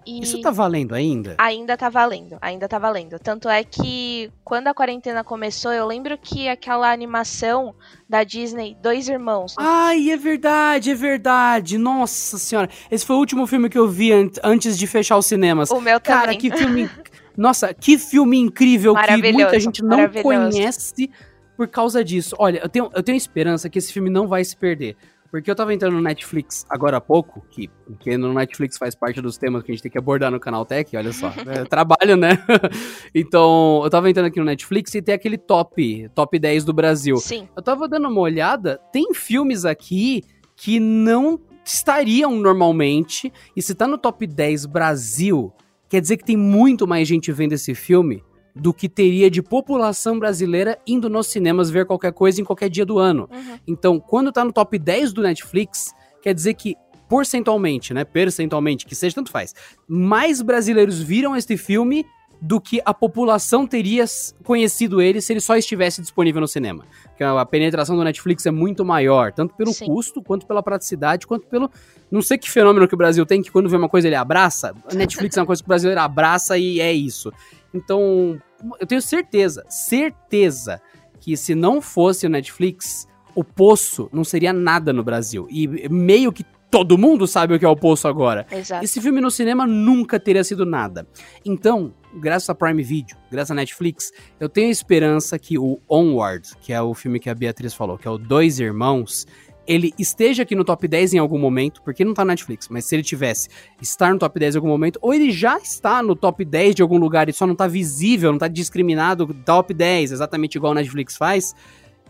[0.08, 1.36] E Isso tá valendo ainda?
[1.38, 3.20] Ainda tá valendo, ainda tá valendo.
[3.20, 7.76] Tanto é que quando a quarentena começou, eu lembro que aquela animação
[8.08, 9.54] da Disney, Dois Irmãos.
[9.58, 11.78] Ai, é verdade, é verdade.
[11.78, 12.70] Nossa senhora.
[12.90, 15.70] Esse foi o último filme que eu vi an antes de fechar os cinemas.
[15.72, 16.38] O meu Cara, também.
[16.38, 16.90] que filme.
[17.36, 21.12] Nossa, que filme incrível que muita gente não conhece
[21.58, 22.34] por causa disso.
[22.40, 24.96] Olha, eu tenho, eu tenho esperança que esse filme não vai se perder.
[25.30, 29.22] Porque eu tava entrando no Netflix agora há pouco, que, que no Netflix faz parte
[29.22, 31.34] dos temas que a gente tem que abordar no canal Tech, olha só.
[31.48, 32.44] É, trabalho, né?
[33.16, 37.16] então, eu tava entrando aqui no Netflix e tem aquele top, top 10 do Brasil.
[37.18, 37.48] Sim.
[37.56, 40.24] Eu tava dando uma olhada, tem filmes aqui
[40.56, 45.54] que não estariam normalmente, e se tá no top 10 Brasil,
[45.88, 48.24] quer dizer que tem muito mais gente vendo esse filme
[48.60, 52.86] do que teria de população brasileira indo nos cinemas ver qualquer coisa em qualquer dia
[52.86, 53.30] do ano.
[53.32, 53.60] Uhum.
[53.68, 56.76] Então, quando tá no top 10 do Netflix, quer dizer que
[57.08, 59.54] porcentualmente, né, percentualmente, que seja tanto faz,
[59.88, 62.06] mais brasileiros viram este filme
[62.40, 64.06] do que a população teria
[64.44, 66.86] conhecido ele se ele só estivesse disponível no cinema.
[67.06, 69.88] Porque a penetração do Netflix é muito maior, tanto pelo Sim.
[69.88, 71.70] custo, quanto pela praticidade, quanto pelo.
[72.12, 74.74] Não sei que fenômeno que o Brasil tem, que quando vê uma coisa ele abraça.
[74.90, 77.32] A Netflix é uma coisa que o brasileiro abraça e é isso.
[77.74, 78.40] Então,
[78.80, 80.82] eu tenho certeza, certeza
[81.20, 85.48] que se não fosse o Netflix, o Poço não seria nada no Brasil.
[85.50, 88.46] E meio que todo mundo sabe o que é o Poço agora.
[88.52, 88.84] Exato.
[88.84, 91.08] Esse filme no cinema nunca teria sido nada.
[91.46, 96.74] Então, graças a Prime Video, graças a Netflix, eu tenho esperança que o Onward, que
[96.74, 99.26] é o filme que a Beatriz falou, que é o Dois Irmãos,
[99.68, 102.86] ele esteja aqui no top 10 em algum momento, porque não tá na Netflix, mas
[102.86, 103.50] se ele tivesse
[103.82, 106.82] estar no top 10 em algum momento, ou ele já está no top 10 de
[106.82, 110.76] algum lugar e só não tá visível, não tá discriminado top 10, exatamente igual a
[110.76, 111.54] Netflix faz,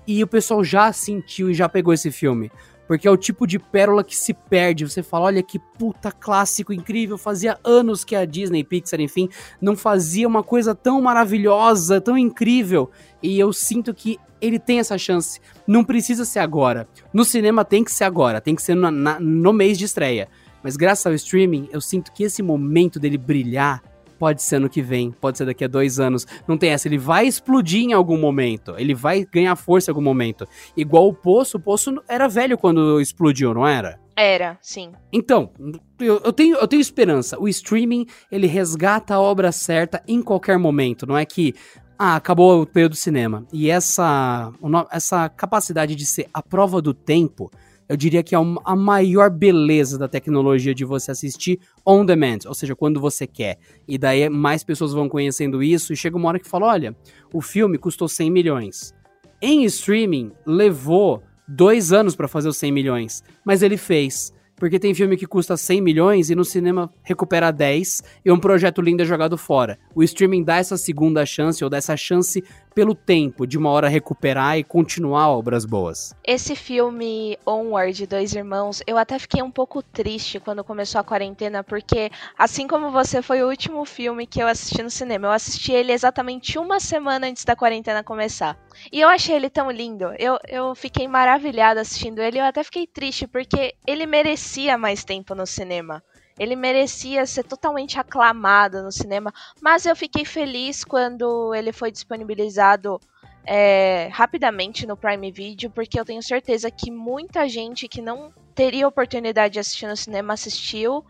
[0.05, 2.51] e o pessoal já sentiu e já pegou esse filme.
[2.87, 4.85] Porque é o tipo de pérola que se perde.
[4.85, 7.17] Você fala, olha que puta clássico incrível.
[7.17, 9.29] Fazia anos que a Disney, Pixar, enfim,
[9.61, 12.89] não fazia uma coisa tão maravilhosa, tão incrível.
[13.21, 15.41] E eu sinto que ele tem essa chance.
[15.67, 16.87] Não precisa ser agora.
[17.13, 20.29] No cinema tem que ser agora, tem que ser no, na, no mês de estreia.
[20.63, 23.81] Mas graças ao streaming, eu sinto que esse momento dele brilhar
[24.17, 26.25] pode ser no que vem, pode ser daqui a dois anos.
[26.47, 30.01] Não tem essa, ele vai explodir em algum momento, ele vai ganhar força em algum
[30.01, 30.47] momento.
[30.75, 33.99] Igual o Poço, o Poço era velho quando explodiu, não era?
[34.15, 34.91] Era, sim.
[35.13, 35.51] Então,
[35.99, 37.39] eu, eu, tenho, eu tenho esperança.
[37.39, 41.05] O streaming, ele resgata a obra certa em qualquer momento.
[41.05, 41.53] Não é que,
[41.99, 43.45] ah, acabou o período do cinema.
[43.53, 44.51] E essa,
[44.91, 47.51] essa capacidade de ser a prova do tempo,
[47.89, 52.53] eu diria que é a maior beleza da tecnologia de você assistir on demand, ou
[52.53, 53.57] seja, quando você quer.
[53.87, 56.95] E daí mais pessoas vão conhecendo isso e chega uma hora que fala, olha,
[57.33, 58.93] o filme custou 100 milhões.
[59.41, 64.33] Em streaming, levou dois anos para fazer os 100 milhões, mas ele fez.
[64.57, 68.81] Porque tem filme que custa 100 milhões e no cinema recupera 10 e um projeto
[68.81, 69.77] lindo é jogado fora.
[69.93, 72.43] O streaming dá essa segunda chance ou dá essa chance
[72.77, 76.13] pelo tempo de uma hora recuperar e continuar obras boas.
[76.23, 81.63] Esse filme Onward, Dois Irmãos, eu até fiquei um pouco triste quando começou a quarentena,
[81.63, 85.71] porque assim como você foi o último filme que eu assisti no cinema, eu assisti
[85.71, 88.55] ele exatamente uma semana antes da quarentena começar.
[88.91, 90.13] E eu achei ele tão lindo.
[90.19, 92.37] Eu, eu fiquei maravilhada assistindo ele.
[92.37, 96.03] Eu até fiquei triste, porque ele merecia mais tempo no cinema.
[96.39, 99.33] Ele merecia ser totalmente aclamado no cinema.
[99.61, 102.99] Mas eu fiquei feliz quando ele foi disponibilizado
[103.45, 108.87] é, rapidamente no Prime Video, porque eu tenho certeza que muita gente que não teria
[108.87, 111.03] oportunidade de assistir no cinema assistiu.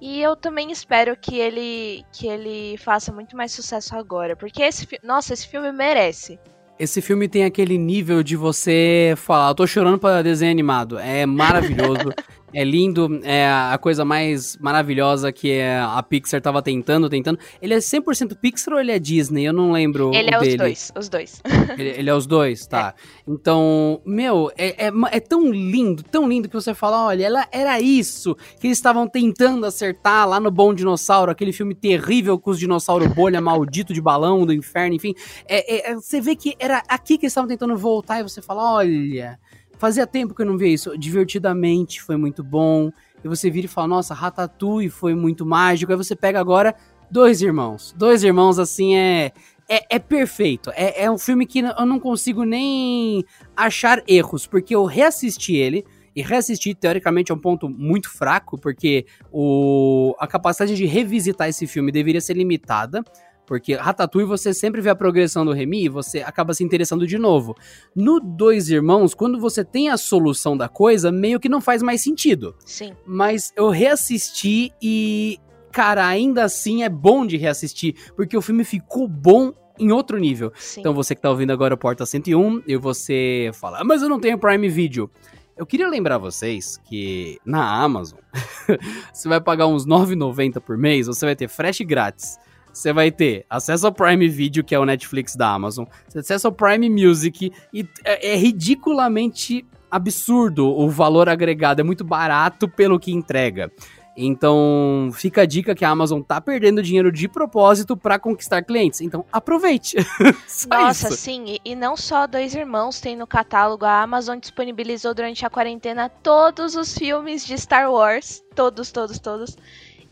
[0.00, 4.88] E eu também espero que ele que ele faça muito mais sucesso agora, porque esse
[5.04, 6.40] nossa, esse filme merece.
[6.76, 10.98] Esse filme tem aquele nível de você falar, eu tô chorando para desenho animado.
[10.98, 12.12] É maravilhoso.
[12.52, 17.38] É lindo, é a coisa mais maravilhosa que a Pixar tava tentando, tentando.
[17.60, 19.44] Ele é 100% Pixar ou ele é Disney?
[19.44, 20.52] Eu não lembro Ele é dele.
[20.52, 21.42] os dois, os dois.
[21.78, 22.94] Ele, ele é os dois, tá.
[22.96, 23.22] É.
[23.26, 27.80] Então, meu, é, é, é, tão lindo, tão lindo que você fala, olha, ela era
[27.80, 32.58] isso que eles estavam tentando acertar lá no Bom Dinossauro, aquele filme terrível com os
[32.58, 35.14] dinossauros bolha, maldito de balão do inferno, enfim.
[35.48, 38.74] É, é, você vê que era aqui que eles estavam tentando voltar e você fala,
[38.74, 39.38] olha...
[39.82, 40.96] Fazia tempo que eu não via isso.
[40.96, 42.92] Divertidamente foi muito bom.
[43.24, 45.90] E você vira e fala, nossa, Ratatouille foi muito mágico.
[45.90, 46.72] Aí você pega agora
[47.10, 47.92] Dois Irmãos.
[47.98, 49.32] Dois Irmãos, assim, é.
[49.68, 50.70] É, é perfeito.
[50.76, 53.24] É, é um filme que eu não consigo nem
[53.56, 55.84] achar erros, porque eu reassisti ele.
[56.14, 61.66] E reassistir, teoricamente, é um ponto muito fraco, porque o, a capacidade de revisitar esse
[61.66, 63.02] filme deveria ser limitada.
[63.46, 67.18] Porque Ratatouille você sempre vê a progressão do Remy e você acaba se interessando de
[67.18, 67.56] novo.
[67.94, 72.02] No Dois Irmãos, quando você tem a solução da coisa, meio que não faz mais
[72.02, 72.54] sentido.
[72.64, 72.92] Sim.
[73.04, 75.38] Mas eu reassisti e,
[75.72, 80.52] cara, ainda assim é bom de reassistir, porque o filme ficou bom em outro nível.
[80.54, 80.80] Sim.
[80.80, 84.08] Então você que tá ouvindo agora o Porta 101 e você fala, ah, mas eu
[84.08, 85.10] não tenho Prime Video.
[85.56, 88.18] Eu queria lembrar vocês que na Amazon
[89.12, 92.38] você vai pagar uns 9,90 por mês, você vai ter frete grátis
[92.72, 96.52] você vai ter acesso ao Prime Video, que é o Netflix da Amazon, acesso ao
[96.52, 103.12] Prime Music, e é, é ridiculamente absurdo o valor agregado, é muito barato pelo que
[103.12, 103.70] entrega.
[104.16, 109.00] Então, fica a dica que a Amazon tá perdendo dinheiro de propósito para conquistar clientes.
[109.00, 109.96] Então, aproveite.
[110.68, 111.16] Nossa, isso.
[111.16, 111.44] sim.
[111.46, 113.86] E, e, não só Dois Irmãos tem no catálogo.
[113.86, 118.42] A Amazon disponibilizou durante a quarentena todos os filmes de Star Wars.
[118.54, 119.56] Todos, todos, todos.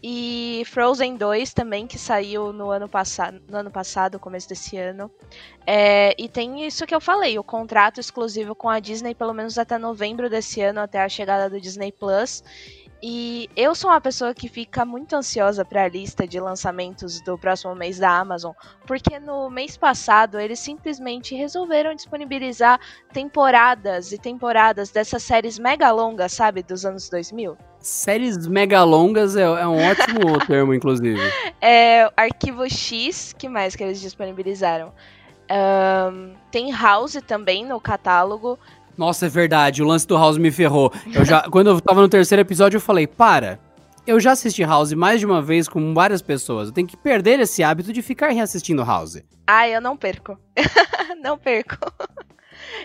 [0.03, 5.11] E Frozen 2 também, que saiu no ano passado, no ano passado, começo desse ano.
[5.67, 9.59] É, e tem isso que eu falei, o contrato exclusivo com a Disney, pelo menos
[9.59, 12.43] até novembro desse ano, até a chegada do Disney Plus.
[13.03, 17.39] E eu sou uma pessoa que fica muito ansiosa para a lista de lançamentos do
[17.39, 18.53] próximo mês da Amazon,
[18.87, 22.79] porque no mês passado eles simplesmente resolveram disponibilizar
[23.11, 27.57] temporadas e temporadas dessas séries mega longas, sabe, dos anos 2000.
[27.79, 31.21] Séries mega longas é, é um ótimo termo, inclusive.
[31.59, 34.93] É, Arquivo X, que mais que eles disponibilizaram?
[35.51, 38.57] Um, tem House também no catálogo.
[39.01, 39.83] Nossa, é verdade.
[39.83, 40.93] O lance do House me ferrou.
[41.11, 43.59] Eu já, quando eu tava no terceiro episódio, eu falei: para.
[44.07, 46.69] Eu já assisti House mais de uma vez com várias pessoas.
[46.69, 49.23] Eu tenho que perder esse hábito de ficar reassistindo House.
[49.47, 50.39] Ah, eu não perco.
[51.25, 51.79] não perco.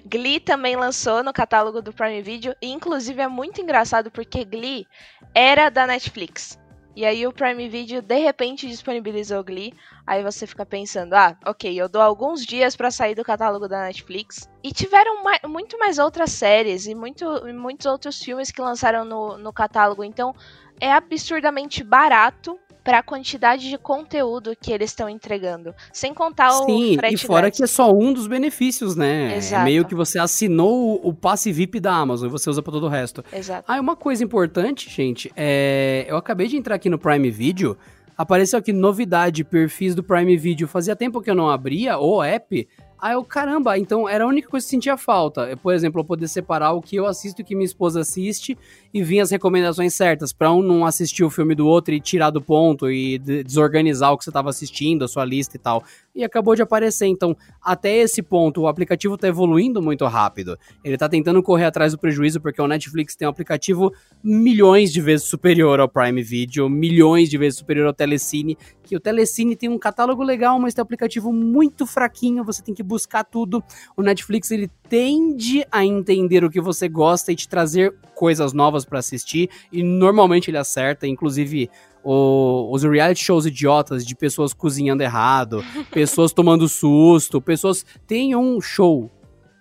[0.06, 2.56] Glee também lançou no catálogo do Prime Video.
[2.62, 4.88] E, inclusive, é muito engraçado porque Glee
[5.34, 6.58] era da Netflix.
[6.96, 9.74] E aí o Prime Video de repente disponibilizou Glee.
[10.08, 13.82] Aí você fica pensando, ah, ok, eu dou alguns dias para sair do catálogo da
[13.84, 14.50] Netflix.
[14.64, 19.52] E tiveram muito mais outras séries e muito, muitos outros filmes que lançaram no, no
[19.52, 20.04] catálogo.
[20.04, 20.34] Então
[20.80, 25.74] é absurdamente barato para a quantidade de conteúdo que eles estão entregando.
[25.92, 29.36] Sem contar Sim, o frete e fora que é só um dos benefícios, né?
[29.36, 29.62] Exato.
[29.64, 32.86] É meio que você assinou o, passe VIP da Amazon e você usa para todo
[32.86, 33.26] o resto.
[33.34, 33.66] Exato.
[33.68, 36.06] Ah, uma coisa importante, gente, é...
[36.08, 37.76] eu acabei de entrar aqui no Prime Video,
[38.16, 40.68] apareceu aqui novidade, perfis do Prime Video.
[40.68, 42.68] Fazia tempo que eu não abria o app
[43.00, 45.56] Aí eu, caramba, então era a única coisa que sentia falta.
[45.58, 48.58] Por exemplo, eu poder separar o que eu assisto e o que minha esposa assiste
[48.94, 52.30] e vir as recomendações certas, para um não assistir o filme do outro e tirar
[52.30, 55.84] do ponto e desorganizar o que você estava assistindo, a sua lista e tal.
[56.16, 60.58] E acabou de aparecer, então, até esse ponto, o aplicativo está evoluindo muito rápido.
[60.82, 63.94] Ele está tentando correr atrás do prejuízo, porque o Netflix tem um aplicativo
[64.24, 69.00] milhões de vezes superior ao Prime Video, milhões de vezes superior ao Telecine, que o
[69.00, 73.24] Telecine tem um catálogo legal, mas tem um aplicativo muito fraquinho, você tem que buscar
[73.24, 73.64] tudo.
[73.98, 78.86] O Netflix ele tende a entender o que você gosta e te trazer coisas novas
[78.86, 81.70] para assistir e normalmente ele acerta, inclusive
[82.04, 88.62] o, os reality shows idiotas de pessoas cozinhando errado, pessoas tomando susto, pessoas tem um
[88.62, 89.10] show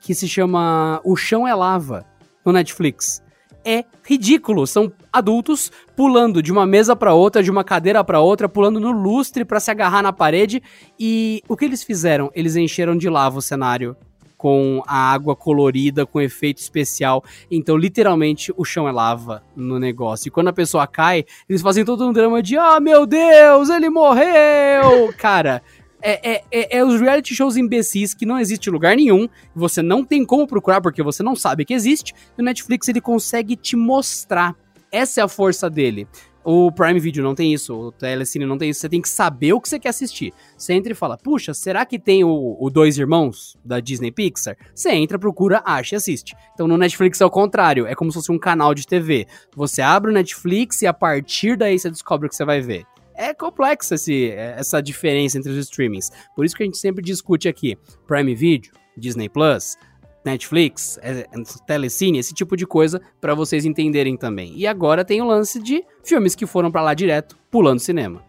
[0.01, 2.05] que se chama O Chão é Lava
[2.45, 3.24] no Netflix
[3.65, 4.67] é ridículo.
[4.67, 8.93] São adultos pulando de uma mesa para outra, de uma cadeira para outra, pulando no
[8.93, 10.62] lustre para se agarrar na parede.
[10.99, 12.31] E o que eles fizeram?
[12.35, 13.97] Eles encheram de lava o cenário
[14.45, 17.25] com a água colorida, com efeito especial.
[17.51, 20.29] Então, literalmente, o chão é lava no negócio.
[20.29, 23.71] E quando a pessoa cai, eles fazem todo um drama de: Ah, oh, meu Deus,
[23.71, 25.15] ele morreu!
[25.17, 25.62] Cara,
[26.07, 29.26] é, é, é, é, os reality shows imbecis que não existe lugar nenhum,
[29.57, 33.00] você não tem como procurar porque você não sabe que existe, e o Netflix ele
[33.00, 34.55] consegue te mostrar.
[34.92, 36.07] Essa é a força dele.
[36.44, 39.55] O Prime Video não tem isso, o Telecine não tem isso, você tem que saber
[39.55, 40.30] o que você quer assistir.
[40.59, 44.59] Você entra e fala, puxa, será que tem o, o Dois Irmãos da Disney Pixar?
[44.74, 46.36] Você entra, procura, acha e assiste.
[46.52, 49.26] Então no Netflix é o contrário, é como se fosse um canal de TV.
[49.57, 52.84] Você abre o Netflix e a partir daí você descobre o que você vai ver
[53.15, 56.11] é complexa esse, essa diferença entre os streamings.
[56.35, 59.77] Por isso que a gente sempre discute aqui Prime Video, Disney Plus,
[60.25, 61.27] Netflix, é, é,
[61.67, 64.55] Telecine, esse tipo de coisa para vocês entenderem também.
[64.57, 68.25] E agora tem o lance de filmes que foram para lá direto, pulando cinema.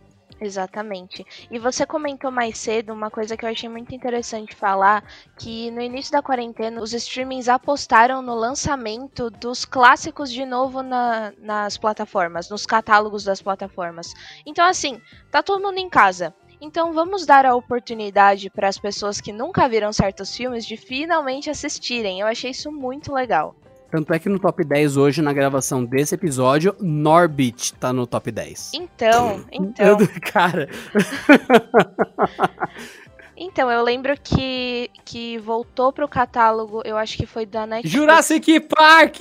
[0.46, 1.26] Exatamente.
[1.50, 5.04] E você comentou mais cedo uma coisa que eu achei muito interessante falar,
[5.39, 11.34] que no início da quarentena os streamings apostaram no lançamento dos clássicos de novo na,
[11.39, 14.14] nas plataformas, nos catálogos das plataformas.
[14.46, 16.32] Então assim, tá todo mundo em casa.
[16.62, 21.50] Então vamos dar a oportunidade para as pessoas que nunca viram certos filmes de finalmente
[21.50, 22.20] assistirem.
[22.20, 23.56] Eu achei isso muito legal.
[23.90, 28.32] Tanto é que no top 10 hoje, na gravação desse episódio, Norbit tá no top
[28.32, 28.72] 10.
[28.74, 29.98] Então, então.
[30.22, 30.70] Cara.
[33.38, 37.94] Então, eu lembro que, que voltou pro catálogo, eu acho que foi da Netflix.
[37.94, 39.18] Jurassic Park!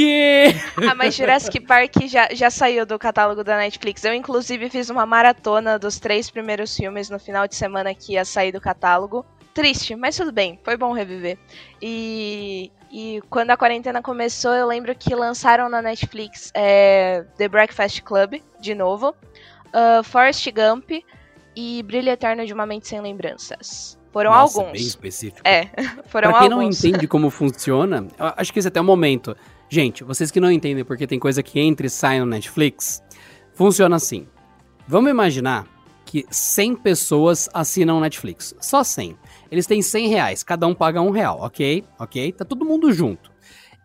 [0.88, 4.04] ah, mas Jurassic Park já, já saiu do catálogo da Netflix.
[4.04, 8.24] Eu, inclusive, fiz uma maratona dos três primeiros filmes no final de semana que ia
[8.24, 9.26] sair do catálogo.
[9.52, 11.36] Triste, mas tudo bem, foi bom reviver.
[11.82, 18.00] E, e quando a quarentena começou, eu lembro que lançaram na Netflix é, The Breakfast
[18.02, 21.04] Club, de novo, uh, Forrest Gump
[21.56, 23.98] e Brilho Eterno de uma Mente Sem Lembranças.
[24.12, 24.74] Foram Nossa, alguns.
[24.74, 25.40] bem específico.
[25.44, 25.70] É,
[26.06, 26.80] foram pra quem alguns.
[26.80, 29.36] não entende como funciona, acho que esse é até o momento.
[29.68, 33.02] Gente, vocês que não entendem porque tem coisa que entra e sai no Netflix,
[33.54, 34.28] funciona assim.
[34.86, 35.66] Vamos imaginar
[36.04, 38.54] que 100 pessoas assinam Netflix.
[38.60, 39.18] Só 100.
[39.54, 41.84] Eles têm 100 reais, cada um paga um real, ok?
[41.96, 42.32] Ok?
[42.32, 43.30] Tá todo mundo junto.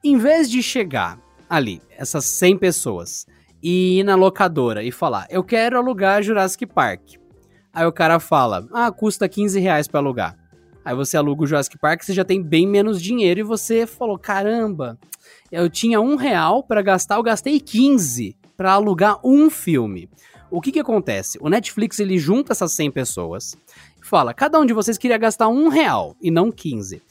[0.04, 3.28] Em vez de chegar ali, essas 100 pessoas,
[3.62, 7.18] e ir na locadora e falar, eu quero alugar Jurassic Park.
[7.72, 10.36] Aí o cara fala, ah, custa 15 reais pra alugar.
[10.84, 14.18] Aí você aluga o Jurassic Park, você já tem bem menos dinheiro e você falou,
[14.18, 14.98] caramba,
[15.52, 20.10] eu tinha um real para gastar, eu gastei 15 para alugar um filme.
[20.52, 21.40] O que que acontece?
[21.42, 23.58] O Netflix ele junta essas 100 pessoas
[24.02, 27.02] fala: cada um de vocês queria gastar um real e não 15.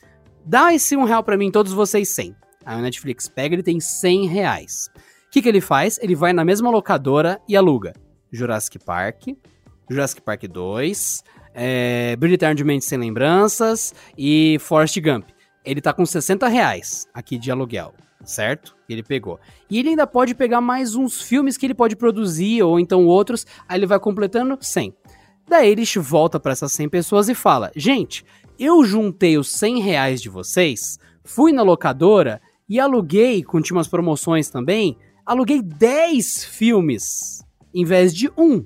[0.45, 2.37] Dá esse um real pra mim, todos vocês 100.
[2.67, 4.91] Aí o Netflix pega, ele tem 100 reais.
[5.27, 5.99] O que, que ele faz?
[6.03, 7.95] Ele vai na mesma locadora e aluga
[8.31, 9.29] Jurassic Park,
[9.89, 11.25] Jurassic Park 2,
[11.55, 15.25] é, Brilho Eterno de Mente Sem Lembranças e Forrest Gump.
[15.65, 17.95] Ele tá com 60 reais aqui de aluguel,
[18.25, 18.77] certo?
[18.89, 19.39] Ele pegou.
[19.71, 23.47] E ele ainda pode pegar mais uns filmes que ele pode produzir, ou então outros,
[23.69, 24.95] aí ele vai completando 100.
[25.49, 28.25] Daí ele volta para essas 100 pessoas e fala: Gente,
[28.59, 33.89] eu juntei os 100 reais de vocês, fui na locadora e aluguei, com tinha umas
[33.89, 37.43] promoções também, aluguei 10 filmes
[37.75, 38.65] em vez de um,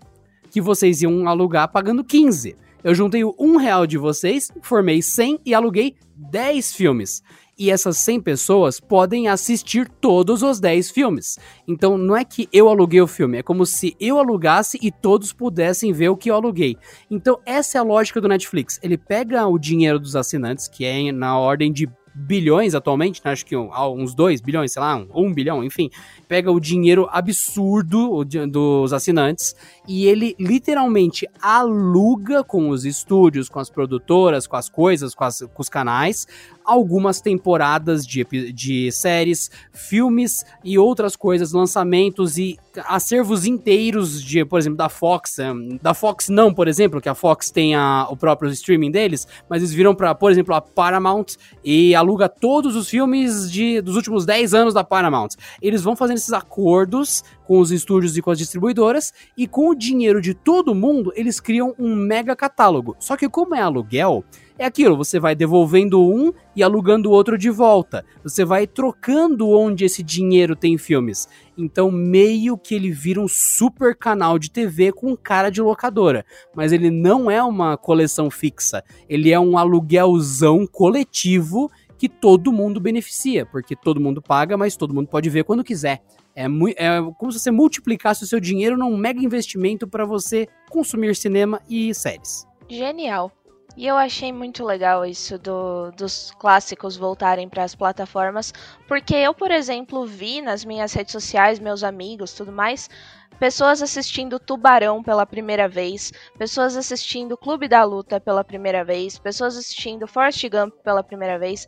[0.51, 2.57] que vocês iam alugar pagando 15.
[2.83, 7.23] Eu juntei o um real de vocês, formei 100 e aluguei 10 filmes
[7.63, 11.39] e essas 100 pessoas podem assistir todos os 10 filmes.
[11.69, 15.33] Então não é que eu aluguei o filme, é como se eu alugasse e todos
[15.33, 16.77] pudessem ver o que eu aluguei.
[17.09, 18.81] Então essa é a lógica do Netflix.
[18.83, 23.33] Ele pega o dinheiro dos assinantes, que é na ordem de bilhões atualmente, né?
[23.33, 25.91] acho que uns 2 bilhões, sei lá, 1 um, um bilhão, enfim,
[26.29, 29.55] pega o dinheiro absurdo dos assinantes
[29.89, 35.41] e ele literalmente aluga com os estúdios, com as produtoras, com as coisas, com, as,
[35.41, 36.27] com os canais,
[36.65, 44.59] algumas temporadas de, de séries, filmes e outras coisas, lançamentos e acervos inteiros de, por
[44.59, 45.37] exemplo, da Fox.
[45.81, 49.63] Da Fox não, por exemplo, que a Fox tem a, o próprio streaming deles, mas
[49.63, 54.25] eles viram para, por exemplo, a Paramount e aluga todos os filmes de, dos últimos
[54.25, 55.31] 10 anos da Paramount.
[55.61, 59.75] Eles vão fazendo esses acordos com os estúdios e com as distribuidoras e com o
[59.75, 62.97] dinheiro de todo mundo, eles criam um mega catálogo.
[62.99, 64.25] Só que como é aluguel,
[64.59, 68.05] é aquilo, você vai devolvendo um e alugando o outro de volta.
[68.23, 71.27] Você vai trocando onde esse dinheiro tem filmes.
[71.57, 76.25] Então, meio que ele vira um super canal de TV com cara de locadora.
[76.55, 78.85] Mas ele não é uma coleção fixa.
[79.09, 84.93] Ele é um aluguelzão coletivo que todo mundo beneficia, porque todo mundo paga, mas todo
[84.93, 86.03] mundo pode ver quando quiser.
[86.35, 86.47] É,
[86.77, 91.61] é como se você multiplicasse o seu dinheiro num mega investimento para você consumir cinema
[91.69, 92.47] e séries.
[92.69, 93.31] Genial.
[93.75, 98.53] E eu achei muito legal isso do, dos clássicos voltarem para as plataformas,
[98.87, 102.91] porque eu, por exemplo, vi nas minhas redes sociais, meus amigos, tudo mais,
[103.39, 109.57] pessoas assistindo Tubarão pela primeira vez, pessoas assistindo Clube da Luta pela primeira vez, pessoas
[109.57, 111.67] assistindo Forrest Gump pela primeira vez.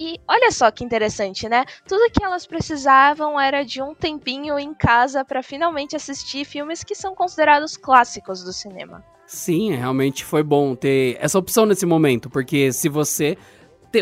[0.00, 1.66] E olha só que interessante, né?
[1.86, 6.94] Tudo que elas precisavam era de um tempinho em casa para finalmente assistir filmes que
[6.94, 9.04] são considerados clássicos do cinema.
[9.32, 13.38] Sim, realmente foi bom ter essa opção nesse momento, porque se você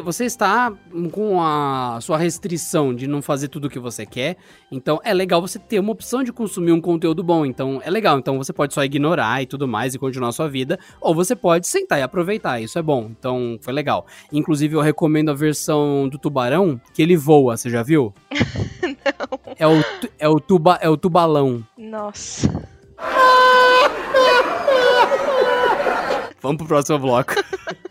[0.03, 0.73] você está
[1.13, 4.37] com a sua restrição de não fazer tudo o que você quer,
[4.71, 7.47] então é legal você ter uma opção de consumir um conteúdo bom.
[7.47, 8.19] Então é legal.
[8.19, 11.37] Então você pode só ignorar e tudo mais e continuar a sua vida, ou você
[11.37, 12.61] pode sentar e aproveitar.
[12.61, 13.09] Isso é bom.
[13.17, 14.07] Então foi legal.
[14.33, 17.57] Inclusive eu recomendo a versão do tubarão que ele voa.
[17.57, 18.13] Você já viu?
[18.83, 19.55] não.
[19.57, 19.85] É o
[20.19, 21.65] é o tuba é o tubalão.
[21.79, 22.80] Nossa.
[26.43, 27.35] Vamos pro próximo bloco.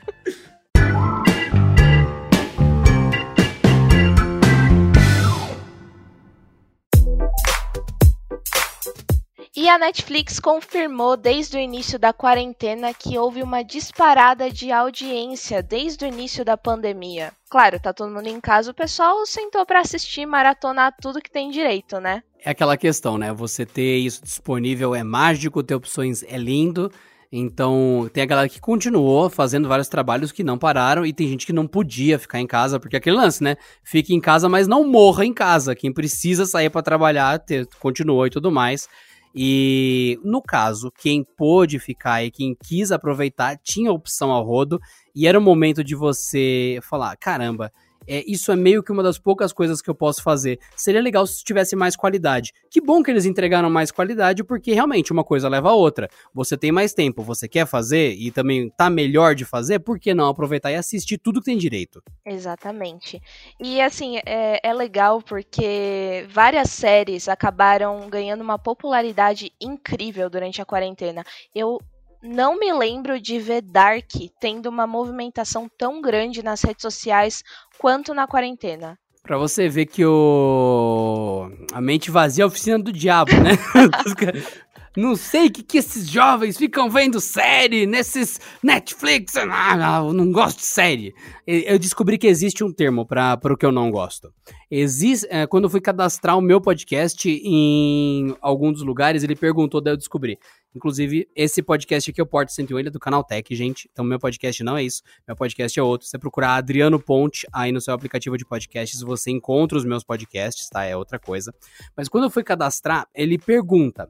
[9.61, 15.61] E a Netflix confirmou desde o início da quarentena que houve uma disparada de audiência
[15.61, 17.33] desde o início da pandemia.
[17.49, 21.51] Claro, tá todo mundo em casa, o pessoal sentou para assistir, maratonar tudo que tem
[21.51, 22.23] direito, né?
[22.41, 23.33] É aquela questão, né?
[23.33, 26.89] Você ter isso disponível é mágico, ter opções é lindo,
[27.31, 31.45] então, tem a galera que continuou fazendo vários trabalhos que não pararam e tem gente
[31.45, 33.55] que não podia ficar em casa, porque é aquele lance, né?
[33.83, 35.75] Fique em casa, mas não morra em casa.
[35.75, 38.89] Quem precisa sair para trabalhar, ter, continuou e tudo mais.
[39.35, 44.79] E no caso, quem pôde ficar e quem quis aproveitar tinha opção ao rodo.
[45.15, 47.71] E era o momento de você falar: caramba,
[48.07, 50.59] é, isso é meio que uma das poucas coisas que eu posso fazer.
[50.75, 52.53] Seria legal se tivesse mais qualidade.
[52.69, 56.09] Que bom que eles entregaram mais qualidade, porque realmente uma coisa leva a outra.
[56.33, 60.13] Você tem mais tempo, você quer fazer e também tá melhor de fazer, por que
[60.13, 62.01] não aproveitar e assistir tudo que tem direito?
[62.25, 63.21] Exatamente.
[63.59, 70.65] E assim, é, é legal porque várias séries acabaram ganhando uma popularidade incrível durante a
[70.65, 71.23] quarentena.
[71.53, 71.79] Eu
[72.21, 77.43] não me lembro de ver Dark tendo uma movimentação tão grande nas redes sociais
[77.77, 78.97] quanto na quarentena.
[79.23, 81.51] Pra você ver que o.
[81.73, 83.51] A mente vazia é a oficina do diabo, né?
[84.97, 89.35] Não sei o que, que esses jovens ficam vendo série nesses Netflix.
[89.37, 91.13] Ah, eu não gosto de série.
[91.45, 94.33] Eu descobri que existe um termo para o que eu não gosto.
[94.69, 99.79] Existe, é, quando eu fui cadastrar o meu podcast em alguns dos lugares, ele perguntou,
[99.79, 100.39] daí eu descobri.
[100.75, 103.89] Inclusive, esse podcast aqui é o Porto 101, ele é do Canal Tech, gente.
[103.91, 105.01] Então, meu podcast não é isso.
[105.27, 106.07] Meu podcast é outro.
[106.07, 110.69] Você procurar Adriano Ponte aí no seu aplicativo de podcasts, você encontra os meus podcasts,
[110.69, 110.83] tá?
[110.83, 111.53] É outra coisa.
[111.97, 114.07] Mas quando eu fui cadastrar, ele pergunta: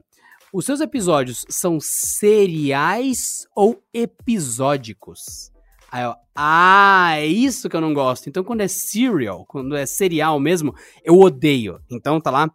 [0.52, 5.50] os seus episódios são seriais ou episódicos?
[5.90, 8.28] Aí eu, ah, é isso que eu não gosto.
[8.28, 11.80] Então, quando é serial, quando é serial mesmo, eu odeio.
[11.90, 12.50] Então, tá lá.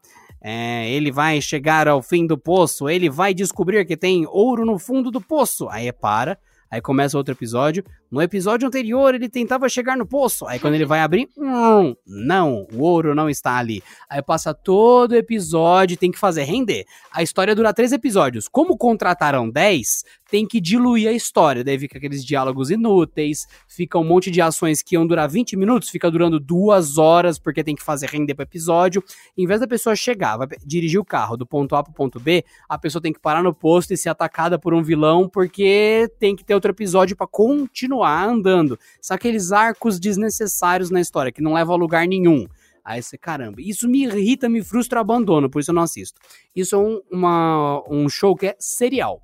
[0.48, 4.78] É, ele vai chegar ao fim do poço, ele vai descobrir que tem ouro no
[4.78, 5.68] fundo do poço.
[5.70, 6.38] Aí para,
[6.76, 7.84] aí começa outro episódio.
[8.12, 10.46] No episódio anterior, ele tentava chegar no poço.
[10.46, 13.82] Aí quando ele vai abrir, hum, não, o ouro não está ali.
[14.10, 16.86] Aí passa todo o episódio, tem que fazer render.
[17.12, 18.48] A história dura três episódios.
[18.48, 21.64] Como contrataram 10, tem que diluir a história.
[21.64, 25.90] Daí fica aqueles diálogos inúteis, fica um monte de ações que iam durar 20 minutos,
[25.90, 29.04] fica durando duas horas, porque tem que fazer render para episódio.
[29.38, 32.44] Em vez da pessoa chegar, vai dirigir o carro do ponto A pro ponto B,
[32.68, 36.36] a pessoa tem que parar no posto e ser atacada por um vilão, porque tem
[36.36, 37.66] que ter outro episódio para continuar
[38.06, 38.80] continuar andando.
[39.02, 42.48] São aqueles arcos desnecessários na história, que não levam a lugar nenhum.
[42.84, 46.20] Aí você, caramba, isso me irrita, me frustra, abandono, por isso eu não assisto.
[46.56, 49.22] Isso é um, uma, um show que é serial.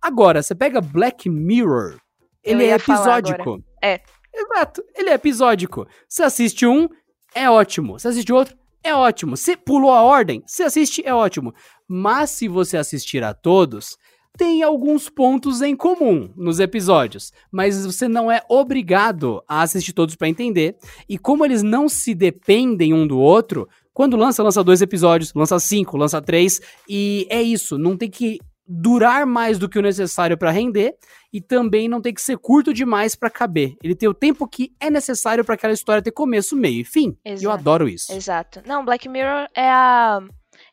[0.00, 1.98] Agora, você pega Black Mirror,
[2.42, 3.62] ele é episódico.
[3.82, 4.00] É.
[4.34, 5.86] Exato, ele é episódico.
[6.08, 6.88] Você assiste um,
[7.34, 7.98] é ótimo.
[7.98, 9.36] Você assiste outro, é ótimo.
[9.36, 11.54] Se pulou a ordem, se assiste, é ótimo.
[11.86, 13.98] Mas se você assistir a todos,
[14.36, 20.16] tem alguns pontos em comum nos episódios, mas você não é obrigado a assistir todos
[20.16, 20.76] para entender.
[21.08, 25.58] E como eles não se dependem um do outro, quando lança, lança dois episódios, lança
[25.58, 30.38] cinco, lança três, e é isso, não tem que durar mais do que o necessário
[30.38, 30.94] para render
[31.32, 33.74] e também não tem que ser curto demais para caber.
[33.82, 37.16] Ele tem o tempo que é necessário para aquela história ter começo, meio e fim.
[37.24, 37.44] Exato.
[37.44, 38.12] Eu adoro isso.
[38.12, 38.62] Exato.
[38.64, 40.20] Não, Black Mirror é a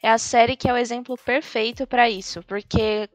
[0.02, 3.10] é a série que é o exemplo perfeito para isso, porque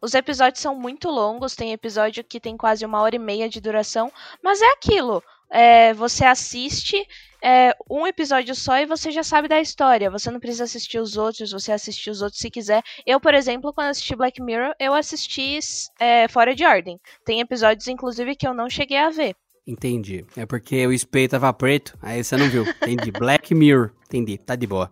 [0.00, 3.60] os episódios são muito longos, tem episódio que tem quase uma hora e meia de
[3.60, 4.12] duração,
[4.42, 5.22] mas é aquilo.
[5.52, 7.04] É, você assiste
[7.42, 10.10] é, um episódio só e você já sabe da história.
[10.10, 12.82] Você não precisa assistir os outros, você assistir os outros se quiser.
[13.04, 15.58] Eu, por exemplo, quando assisti Black Mirror, eu assisti
[15.98, 17.00] é, fora de ordem.
[17.24, 19.34] Tem episódios, inclusive, que eu não cheguei a ver.
[19.66, 20.24] Entendi.
[20.36, 22.62] É porque o espelho tava preto, aí você não viu.
[22.62, 23.10] Entendi.
[23.10, 23.90] Black Mirror.
[24.06, 24.38] Entendi.
[24.38, 24.90] Tá de boa.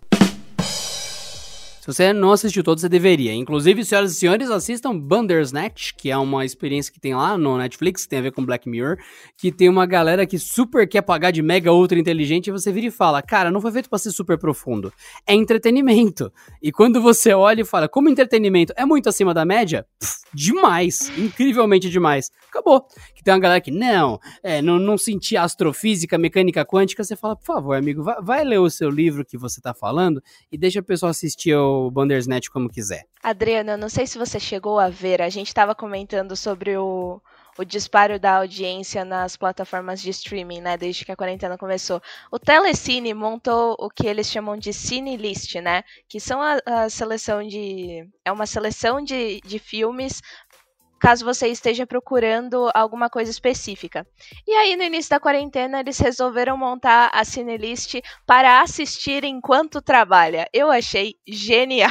[1.89, 3.33] Você não assistiu todos, você deveria.
[3.33, 8.03] Inclusive, senhoras e senhores, assistam Bandersnatch, que é uma experiência que tem lá no Netflix,
[8.03, 8.99] que tem a ver com Black Mirror,
[9.39, 12.89] que tem uma galera que super quer pagar de mega ultra inteligente e você vira
[12.89, 14.93] e fala, cara, não foi feito para ser super profundo.
[15.27, 16.31] É entretenimento.
[16.63, 21.11] E quando você olha e fala, como entretenimento é muito acima da média, pff, demais,
[21.17, 22.31] incrivelmente demais.
[22.51, 22.87] Acabou.
[23.19, 27.37] Que tem uma galera que, não, é, não, não senti astrofísica, mecânica quântica, você fala,
[27.37, 30.81] por favor, amigo, vai, vai ler o seu livro que você tá falando e deixa
[30.81, 33.07] a pessoa assistir o o Bandersnatch como quiser.
[33.23, 37.21] Adriana, não sei se você chegou a ver, a gente estava comentando sobre o,
[37.59, 42.01] o disparo da audiência nas plataformas de streaming, né, desde que a quarentena começou.
[42.31, 46.91] O Telecine montou o que eles chamam de Cine List, né, que são a, a
[46.91, 50.21] seleção de é uma seleção de, de filmes
[50.99, 54.07] caso você esteja procurando alguma coisa específica.
[54.47, 60.49] E aí, no início da quarentena, eles resolveram montar a Cinelist para assistir enquanto trabalha.
[60.53, 61.91] Eu achei genial.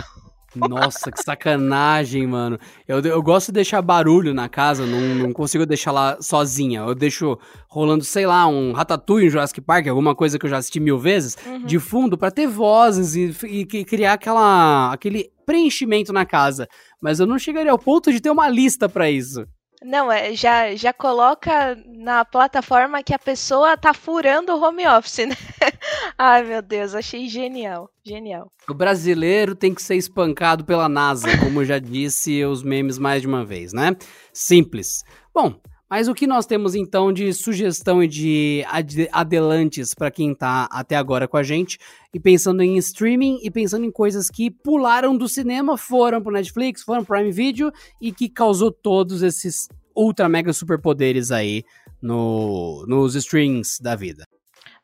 [0.55, 2.57] Nossa, que sacanagem, mano.
[2.87, 6.81] Eu, eu gosto de deixar barulho na casa, não, não consigo deixar lá sozinha.
[6.81, 7.37] Eu deixo
[7.67, 10.97] rolando, sei lá, um Ratatouille em Jurassic Park, alguma coisa que eu já assisti mil
[10.97, 11.65] vezes, uhum.
[11.65, 16.67] de fundo, para ter vozes e, e, e, criar aquela, aquele preenchimento na casa.
[17.01, 19.47] Mas eu não chegaria ao ponto de ter uma lista para isso.
[19.83, 25.19] Não, é, já, já coloca na plataforma que a pessoa tá furando o home office,
[25.19, 25.35] né?
[26.17, 28.51] Ai, meu Deus, achei genial, genial.
[28.67, 33.27] O brasileiro tem que ser espancado pela NASA, como já disse os memes mais de
[33.27, 33.95] uma vez, né?
[34.33, 35.03] Simples.
[35.31, 40.35] Bom, mas o que nós temos então de sugestão e de ad adelantes para quem
[40.35, 41.77] tá até agora com a gente
[42.13, 46.83] e pensando em streaming e pensando em coisas que pularam do cinema, foram pro Netflix,
[46.83, 47.71] foram pro Prime Video
[48.01, 51.63] e que causou todos esses ultra mega superpoderes aí
[52.01, 54.25] no, nos streams da vida.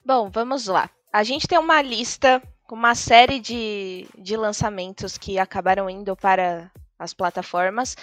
[0.05, 0.89] Bom, vamos lá.
[1.11, 6.71] A gente tem uma lista com uma série de, de lançamentos que acabaram indo para
[6.97, 7.95] as plataformas,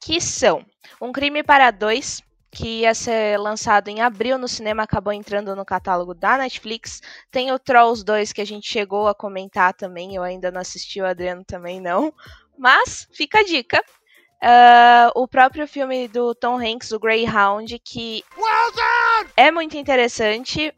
[0.00, 0.64] que são
[1.00, 5.64] Um Crime para Dois, que ia ser lançado em abril no cinema, acabou entrando no
[5.64, 7.00] catálogo da Netflix.
[7.30, 11.00] Tem o Trolls 2, que a gente chegou a comentar também, eu ainda não assisti,
[11.00, 12.12] o Adriano também não.
[12.56, 13.82] Mas fica a dica.
[14.40, 20.72] Uh, o próprio filme do Tom Hanks, o Greyhound, que well é muito interessante,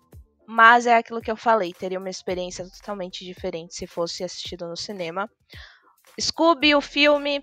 [0.47, 4.77] mas é aquilo que eu falei, teria uma experiência totalmente diferente se fosse assistido no
[4.77, 5.31] cinema.
[6.19, 7.43] Scooby, o filme,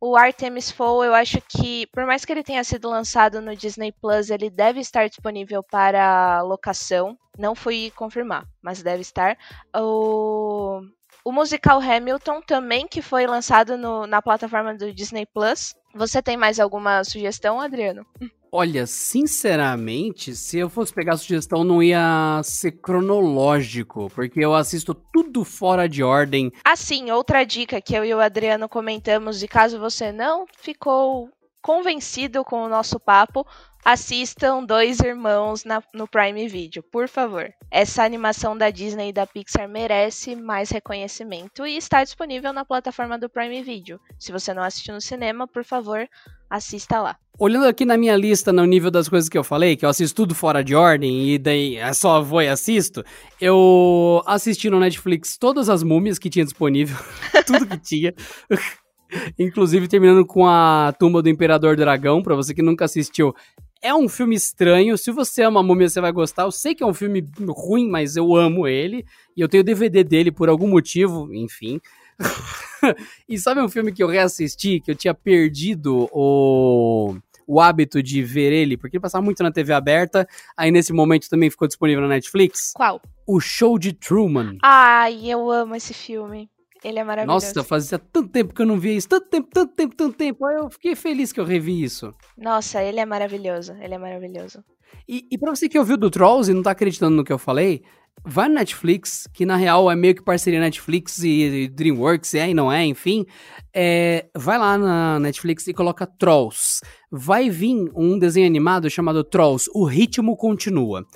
[0.00, 3.92] o Artemis Fowl, eu acho que, por mais que ele tenha sido lançado no Disney
[3.92, 7.18] Plus, ele deve estar disponível para locação.
[7.36, 9.36] Não fui confirmar, mas deve estar.
[9.76, 10.80] O,
[11.24, 15.74] o musical Hamilton também, que foi lançado no, na plataforma do Disney Plus.
[15.94, 18.06] Você tem mais alguma sugestão, Adriano?
[18.50, 24.94] Olha, sinceramente, se eu fosse pegar a sugestão, não ia ser cronológico, porque eu assisto
[24.94, 26.50] tudo fora de ordem.
[26.64, 31.28] Assim, outra dica que eu e o Adriano comentamos, e caso você não ficou
[31.60, 33.46] convencido com o nosso papo,
[33.90, 37.50] assistam Dois Irmãos na, no Prime Video, por favor.
[37.70, 43.18] Essa animação da Disney e da Pixar merece mais reconhecimento e está disponível na plataforma
[43.18, 43.98] do Prime Video.
[44.18, 46.06] Se você não assistiu no cinema, por favor,
[46.50, 47.16] assista lá.
[47.38, 50.14] Olhando aqui na minha lista, no nível das coisas que eu falei, que eu assisto
[50.14, 53.02] tudo fora de ordem e daí é só vou e assisto,
[53.40, 56.98] eu assisti no Netflix todas as múmias que tinha disponível,
[57.46, 58.14] tudo que tinha.
[59.38, 63.34] Inclusive terminando com a Tumba do Imperador Dragão, para você que nunca assistiu,
[63.82, 64.96] é um filme estranho.
[64.98, 66.42] Se você ama a múmia, você vai gostar.
[66.42, 69.04] Eu sei que é um filme ruim, mas eu amo ele.
[69.36, 71.80] E eu tenho DVD dele por algum motivo, enfim.
[73.28, 77.14] e sabe um filme que eu reassisti, que eu tinha perdido o,
[77.46, 80.26] o hábito de ver ele, porque ele passava muito na TV aberta,
[80.56, 82.72] aí nesse momento também ficou disponível na Netflix?
[82.74, 83.00] Qual?
[83.26, 84.58] O Show de Truman.
[84.62, 86.50] Ai, eu amo esse filme.
[86.84, 87.46] Ele é maravilhoso.
[87.46, 89.08] Nossa, fazia tanto tempo que eu não via isso.
[89.08, 90.44] Tanto tempo, tanto tempo, tanto tempo.
[90.44, 92.14] Aí eu fiquei feliz que eu revi isso.
[92.36, 93.74] Nossa, ele é maravilhoso.
[93.80, 94.64] Ele é maravilhoso.
[95.08, 97.38] E, e pra você que ouviu do Trolls e não tá acreditando no que eu
[97.38, 97.82] falei,
[98.24, 102.54] vai no Netflix, que na real é meio que parceria Netflix e DreamWorks, é e
[102.54, 103.24] não é, enfim.
[103.74, 106.80] É, vai lá na Netflix e coloca Trolls.
[107.10, 111.06] Vai vir um desenho animado chamado Trolls, O Ritmo Continua.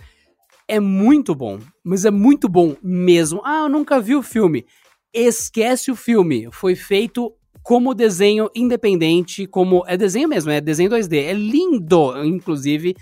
[0.68, 3.42] É muito bom, mas é muito bom mesmo.
[3.44, 4.64] Ah, eu nunca vi o filme.
[5.12, 6.48] Esquece o filme.
[6.50, 9.84] Foi feito como desenho independente, como.
[9.86, 11.16] É desenho mesmo, é desenho 2D.
[11.24, 12.94] É lindo, inclusive.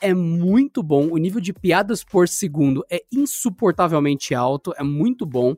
[0.00, 1.08] É muito bom.
[1.10, 4.72] O nível de piadas por segundo é insuportavelmente alto.
[4.76, 5.54] É muito bom.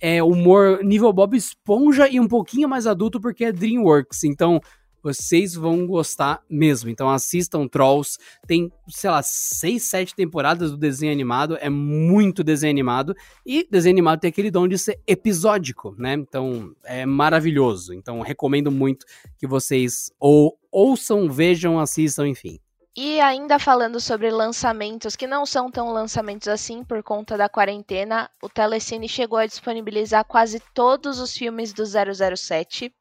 [0.00, 4.24] É humor nível Bob Esponja e um pouquinho mais adulto porque é Dreamworks.
[4.24, 4.60] Então,
[5.06, 6.90] vocês vão gostar mesmo.
[6.90, 8.18] Então assistam Trolls.
[8.44, 11.56] Tem, sei lá, seis, sete temporadas do desenho animado.
[11.60, 13.14] É muito desenho animado.
[13.44, 16.14] E desenho animado tem aquele dom de ser episódico, né?
[16.14, 17.94] Então é maravilhoso.
[17.94, 19.06] Então recomendo muito
[19.38, 22.58] que vocês ou ouçam, vejam, assistam, enfim.
[22.96, 28.28] E ainda falando sobre lançamentos que não são tão lançamentos assim por conta da quarentena,
[28.42, 32.92] o Telecine chegou a disponibilizar quase todos os filmes do 007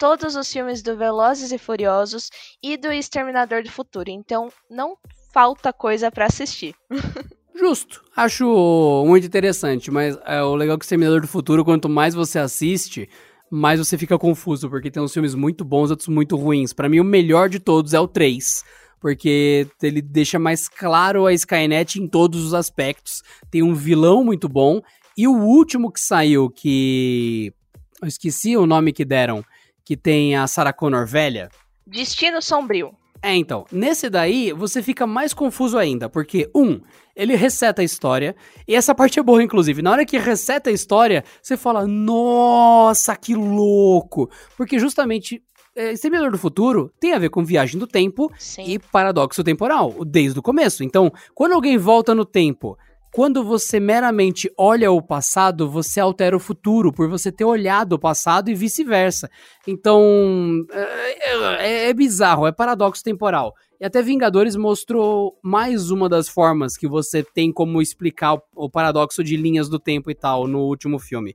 [0.00, 2.30] todos os filmes do Velozes e Furiosos
[2.62, 4.08] e do Exterminador do Futuro.
[4.08, 4.96] Então não
[5.30, 6.74] falta coisa para assistir.
[7.54, 8.02] Justo.
[8.16, 12.14] Acho muito interessante, mas é o legal é que o Exterminador do Futuro, quanto mais
[12.14, 13.06] você assiste,
[13.50, 16.72] mais você fica confuso, porque tem uns filmes muito bons, outros muito ruins.
[16.72, 18.64] Para mim, o melhor de todos é o 3,
[18.98, 23.22] porque ele deixa mais claro a Skynet em todos os aspectos.
[23.50, 24.80] Tem um vilão muito bom,
[25.14, 27.52] e o último que saiu, que.
[28.00, 29.44] Eu esqueci o nome que deram,
[29.90, 31.48] que tem a Sarah Connor velha.
[31.84, 32.94] Destino Sombrio.
[33.20, 36.80] É, então, nesse daí você fica mais confuso ainda, porque, um,
[37.16, 38.36] ele reseta a história,
[38.68, 39.82] e essa parte é boa, inclusive.
[39.82, 44.30] Na hora que reseta a história, você fala, nossa, que louco!
[44.56, 45.42] Porque justamente
[45.74, 48.62] é, Exterminador do Futuro tem a ver com viagem do tempo Sim.
[48.68, 50.84] e paradoxo temporal, desde o começo.
[50.84, 52.78] Então, quando alguém volta no tempo
[53.12, 57.98] quando você meramente olha o passado, você altera o futuro, por você ter olhado o
[57.98, 59.28] passado e vice-versa.
[59.66, 63.54] Então, é, é, é, bizarro, é paradoxo temporal.
[63.80, 68.70] E até Vingadores mostrou mais uma das formas que você tem como explicar o, o
[68.70, 71.34] paradoxo de linhas do tempo e tal no último filme.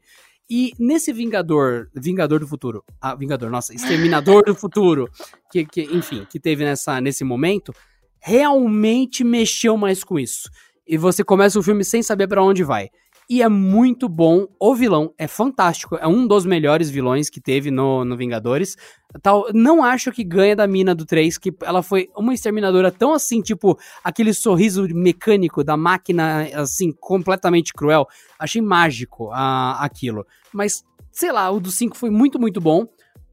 [0.49, 5.09] E nesse Vingador, Vingador do Futuro, ah, Vingador, nossa, Exterminador do Futuro,
[5.51, 7.73] que, que, enfim, que teve nessa, nesse momento,
[8.19, 10.49] realmente mexeu mais com isso
[10.87, 12.89] e você começa o filme sem saber para onde vai.
[13.27, 14.47] E é muito bom.
[14.59, 15.95] O vilão é fantástico.
[15.95, 18.77] É um dos melhores vilões que teve no, no Vingadores.
[19.21, 23.13] Tal, não acho que ganha da mina do 3, que ela foi uma exterminadora tão
[23.13, 28.07] assim, tipo, aquele sorriso mecânico da máquina, assim, completamente cruel.
[28.37, 30.25] Achei mágico a, aquilo.
[30.53, 32.85] Mas, sei lá, o do 5 foi muito, muito bom.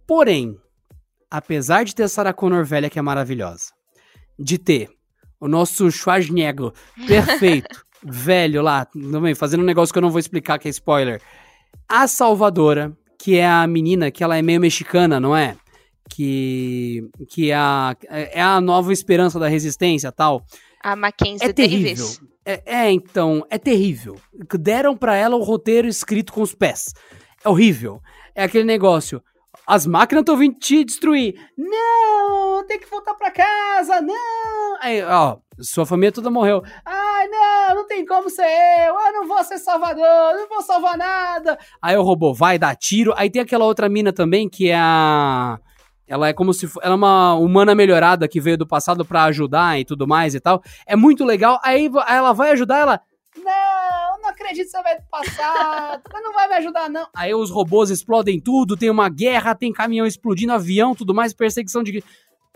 [0.07, 0.57] Porém,
[1.31, 3.73] apesar de ter a Sarah Connor velha, que é maravilhosa,
[4.39, 4.89] de ter
[5.43, 6.71] o nosso Schwarzenegger,
[7.05, 11.21] perfeito, velho lá, também fazendo um negócio que eu não vou explicar, que é spoiler.
[11.89, 15.57] A Salvadora, que é a menina, que ela é meio mexicana, não é?
[16.09, 20.45] Que, que é, a, é a nova esperança da resistência tal.
[20.81, 22.07] A Mackenzie é terrível.
[22.47, 24.21] É, é, então, é terrível.
[24.61, 26.95] Deram para ela o roteiro escrito com os pés.
[27.45, 28.01] É horrível.
[28.33, 29.21] É aquele negócio.
[29.67, 31.35] As máquinas estão vindo te destruir.
[31.57, 34.01] Não, tem que voltar para casa.
[34.01, 34.77] Não.
[34.81, 36.63] Aí, ó, sua família toda morreu.
[36.85, 38.95] Ai, não, não tem como ser eu.
[38.95, 41.59] Eu não vou ser salvador, não vou salvar nada.
[41.81, 43.15] Aí o robô vai dar tiro.
[43.17, 45.59] Aí tem aquela outra mina também que é a
[46.07, 49.81] ela é como se ela é uma humana melhorada que veio do passado para ajudar
[49.81, 50.63] e tudo mais e tal.
[50.87, 51.59] É muito legal.
[51.65, 53.01] Aí ela vai ajudar ela.
[53.37, 53.92] Não
[54.43, 57.07] acredito que você vai passar, mas não vai me ajudar, não.
[57.15, 61.83] Aí os robôs explodem tudo, tem uma guerra, tem caminhão explodindo, avião, tudo mais, perseguição
[61.83, 62.03] de.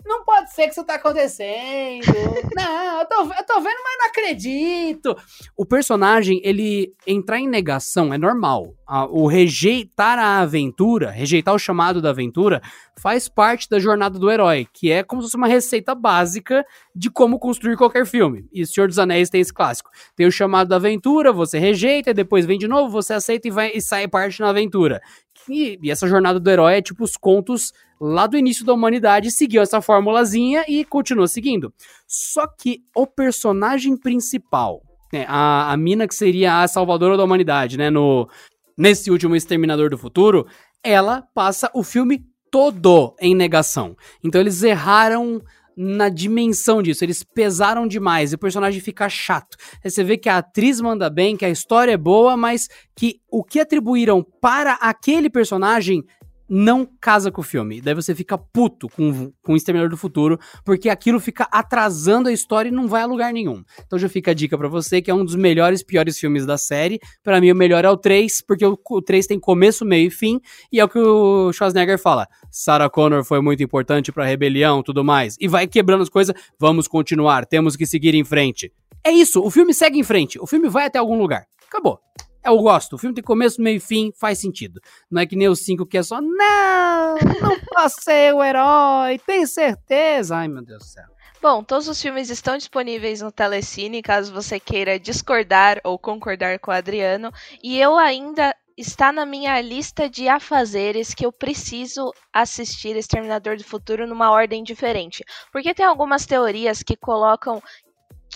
[0.07, 2.05] Não pode ser que isso tá acontecendo.
[2.55, 5.17] não, eu tô, eu tô vendo, mas não acredito.
[5.55, 8.73] O personagem, ele entrar em negação é normal.
[9.09, 12.61] O rejeitar a aventura, rejeitar o chamado da aventura,
[12.97, 17.09] faz parte da jornada do herói, que é como se fosse uma receita básica de
[17.09, 18.47] como construir qualquer filme.
[18.51, 19.89] E o Senhor dos Anéis tem esse clássico.
[20.15, 23.71] Tem o chamado da aventura, você rejeita, depois vem de novo, você aceita e, vai,
[23.75, 25.01] e sai parte na aventura.
[25.49, 29.31] E, e, essa jornada do herói é tipo os contos lá do início da humanidade,
[29.31, 31.73] seguiu essa formulazinha e continua seguindo.
[32.07, 34.81] Só que o personagem principal,
[35.11, 38.29] né, a, a mina que seria a salvadora da humanidade, né, no,
[38.77, 40.45] nesse último Exterminador do Futuro,
[40.83, 43.95] ela passa o filme todo em negação.
[44.23, 45.41] Então eles erraram
[45.77, 47.05] na dimensão disso.
[47.05, 49.55] Eles pesaram demais e o personagem fica chato.
[49.83, 53.43] Você vê que a atriz manda bem, que a história é boa, mas que o
[53.43, 56.03] que atribuíram para aquele personagem
[56.49, 57.81] não casa com o filme.
[57.81, 62.31] Daí você fica puto com, com o Exterminador do Futuro, porque aquilo fica atrasando a
[62.31, 63.63] história e não vai a lugar nenhum.
[63.85, 66.57] Então já fica a dica para você, que é um dos melhores, piores filmes da
[66.57, 66.99] série.
[67.23, 70.11] Para mim, o melhor é o 3, porque o, o 3 tem começo, meio e
[70.11, 70.39] fim,
[70.71, 72.27] e é o que o Schwarzenegger fala.
[72.51, 75.35] Sarah Connor foi muito importante pra rebelião, tudo mais.
[75.39, 78.71] E vai quebrando as coisas, vamos continuar, temos que seguir em frente.
[79.03, 81.45] É isso, o filme segue em frente, o filme vai até algum lugar.
[81.67, 81.99] Acabou.
[82.47, 82.93] Eu gosto.
[82.93, 84.79] O filme tem começo, meio e fim, faz sentido.
[85.11, 89.19] Não é que nem o 5 que é só, não, não posso ser o herói,
[89.19, 90.37] tem certeza?
[90.37, 91.03] Ai, meu Deus do céu.
[91.41, 96.71] Bom, todos os filmes estão disponíveis no Telecine, caso você queira discordar ou concordar com
[96.71, 97.31] o Adriano.
[97.61, 103.63] E eu ainda está na minha lista de afazeres que eu preciso assistir Exterminador do
[103.63, 105.23] Futuro numa ordem diferente.
[105.51, 107.61] Porque tem algumas teorias que colocam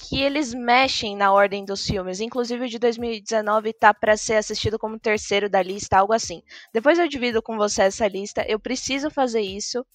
[0.01, 2.19] que eles mexem na ordem dos filmes.
[2.19, 6.41] Inclusive o de 2019 tá para ser assistido como terceiro da lista, algo assim.
[6.73, 8.43] Depois eu divido com você essa lista.
[8.47, 9.85] Eu preciso fazer isso.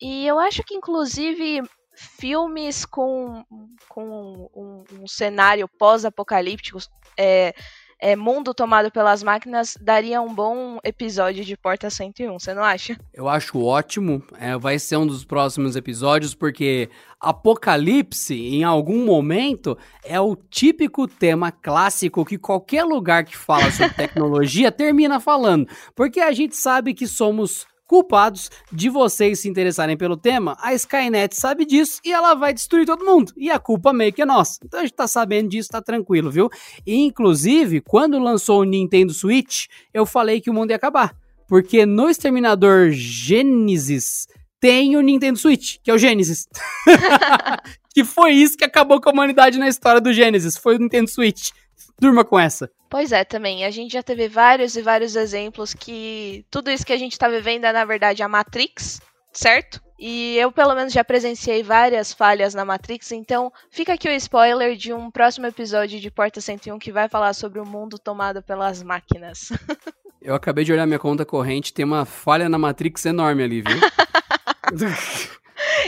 [0.00, 1.62] E eu acho que inclusive
[1.94, 3.44] filmes com,
[3.88, 6.78] com um, um cenário pós-apocalíptico,
[7.16, 7.52] é,
[8.00, 12.98] é, mundo tomado pelas máquinas daria um bom episódio de Porta 101, você não acha?
[13.12, 14.22] Eu acho ótimo.
[14.38, 16.88] É, vai ser um dos próximos episódios, porque
[17.20, 23.94] Apocalipse, em algum momento, é o típico tema clássico que qualquer lugar que fala sobre
[23.96, 25.66] tecnologia termina falando.
[25.94, 31.34] Porque a gente sabe que somos culpados de vocês se interessarem pelo tema, a Skynet
[31.34, 33.32] sabe disso e ela vai destruir todo mundo.
[33.36, 34.60] E a culpa meio que é nossa.
[34.62, 36.50] Então a gente tá sabendo disso, tá tranquilo, viu?
[36.86, 41.16] E, inclusive, quando lançou o Nintendo Switch, eu falei que o mundo ia acabar.
[41.48, 44.28] Porque no Exterminador Genesis
[44.60, 46.46] tem o Nintendo Switch, que é o Genesis.
[47.94, 51.08] que foi isso que acabou com a humanidade na história do Genesis, foi o Nintendo
[51.08, 51.50] Switch.
[51.98, 52.70] Durma com essa.
[52.88, 53.64] Pois é, também.
[53.64, 57.28] A gente já teve vários e vários exemplos que tudo isso que a gente está
[57.28, 59.00] vivendo é, na verdade, a Matrix,
[59.32, 59.80] certo?
[59.98, 64.76] E eu, pelo menos, já presenciei várias falhas na Matrix, então fica aqui o spoiler
[64.76, 68.80] de um próximo episódio de Porta 101 que vai falar sobre o mundo tomado pelas
[68.80, 69.48] máquinas.
[70.22, 73.78] eu acabei de olhar minha conta corrente, tem uma falha na Matrix enorme ali, viu?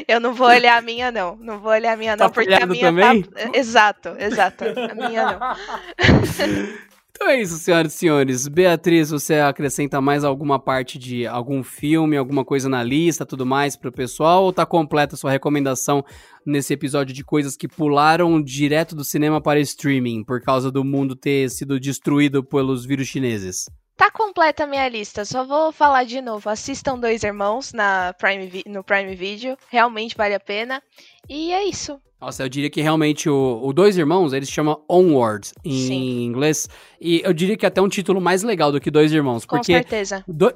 [0.09, 1.37] Eu não vou olhar a minha, não.
[1.37, 3.23] Não vou olhar a minha, tá não, porque a minha tá também?
[3.23, 3.51] tá.
[3.55, 4.65] Exato, exato.
[4.65, 5.39] A minha não.
[7.23, 8.49] Então é isso, senhoras e senhores.
[8.49, 13.77] Beatriz, você acrescenta mais alguma parte de algum filme, alguma coisa na lista, tudo mais
[13.77, 14.45] para o pessoal?
[14.45, 16.03] Ou tá completa a sua recomendação
[16.47, 21.15] nesse episódio de coisas que pularam direto do cinema para streaming por causa do mundo
[21.15, 23.67] ter sido destruído pelos vírus chineses?
[24.01, 26.49] Tá completa a minha lista, só vou falar de novo.
[26.49, 30.83] Assistam Dois Irmãos na Prime, no Prime Video, realmente vale a pena.
[31.29, 32.01] E é isso.
[32.19, 36.25] Nossa, eu diria que realmente o, o Dois Irmãos, eles chamam Onward em Sim.
[36.25, 36.67] inglês.
[36.99, 39.45] E eu diria que é até um título mais legal do que Dois Irmãos.
[39.45, 40.25] Com porque certeza.
[40.27, 40.51] Do,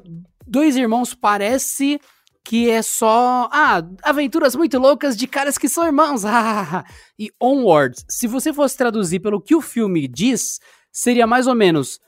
[0.47, 2.01] dois Irmãos parece
[2.43, 6.23] que é só, ah, aventuras muito loucas de caras que são irmãos.
[7.19, 12.01] e Onward, se você fosse traduzir pelo que o filme diz, seria mais ou menos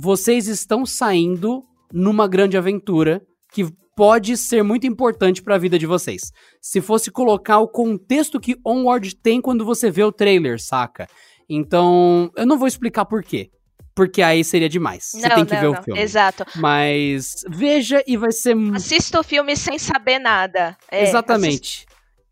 [0.00, 3.20] vocês estão saindo numa grande aventura
[3.52, 6.30] que pode ser muito importante para a vida de vocês.
[6.62, 11.08] Se fosse colocar o contexto que Onward tem quando você vê o trailer, saca?
[11.50, 13.50] Então, eu não vou explicar por quê.
[13.92, 15.10] Porque aí seria demais.
[15.14, 15.80] Não, você tem que não, ver não.
[15.80, 16.00] o filme.
[16.00, 16.46] Exato.
[16.54, 18.54] Mas veja e vai ser.
[18.76, 20.76] Assista o filme sem saber nada.
[20.88, 21.87] É, Exatamente.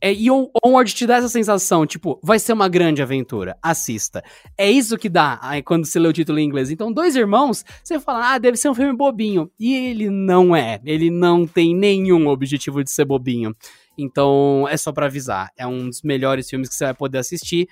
[0.07, 4.23] É, e Onward te dá essa sensação, tipo, vai ser uma grande aventura, assista.
[4.57, 6.71] É isso que dá aí, quando você lê o título em inglês.
[6.71, 9.51] Então, Dois Irmãos, você fala, ah, deve ser um filme bobinho.
[9.59, 10.81] E ele não é.
[10.85, 13.53] Ele não tem nenhum objetivo de ser bobinho.
[13.99, 15.51] Então, é só para avisar.
[15.57, 17.67] É um dos melhores filmes que você vai poder assistir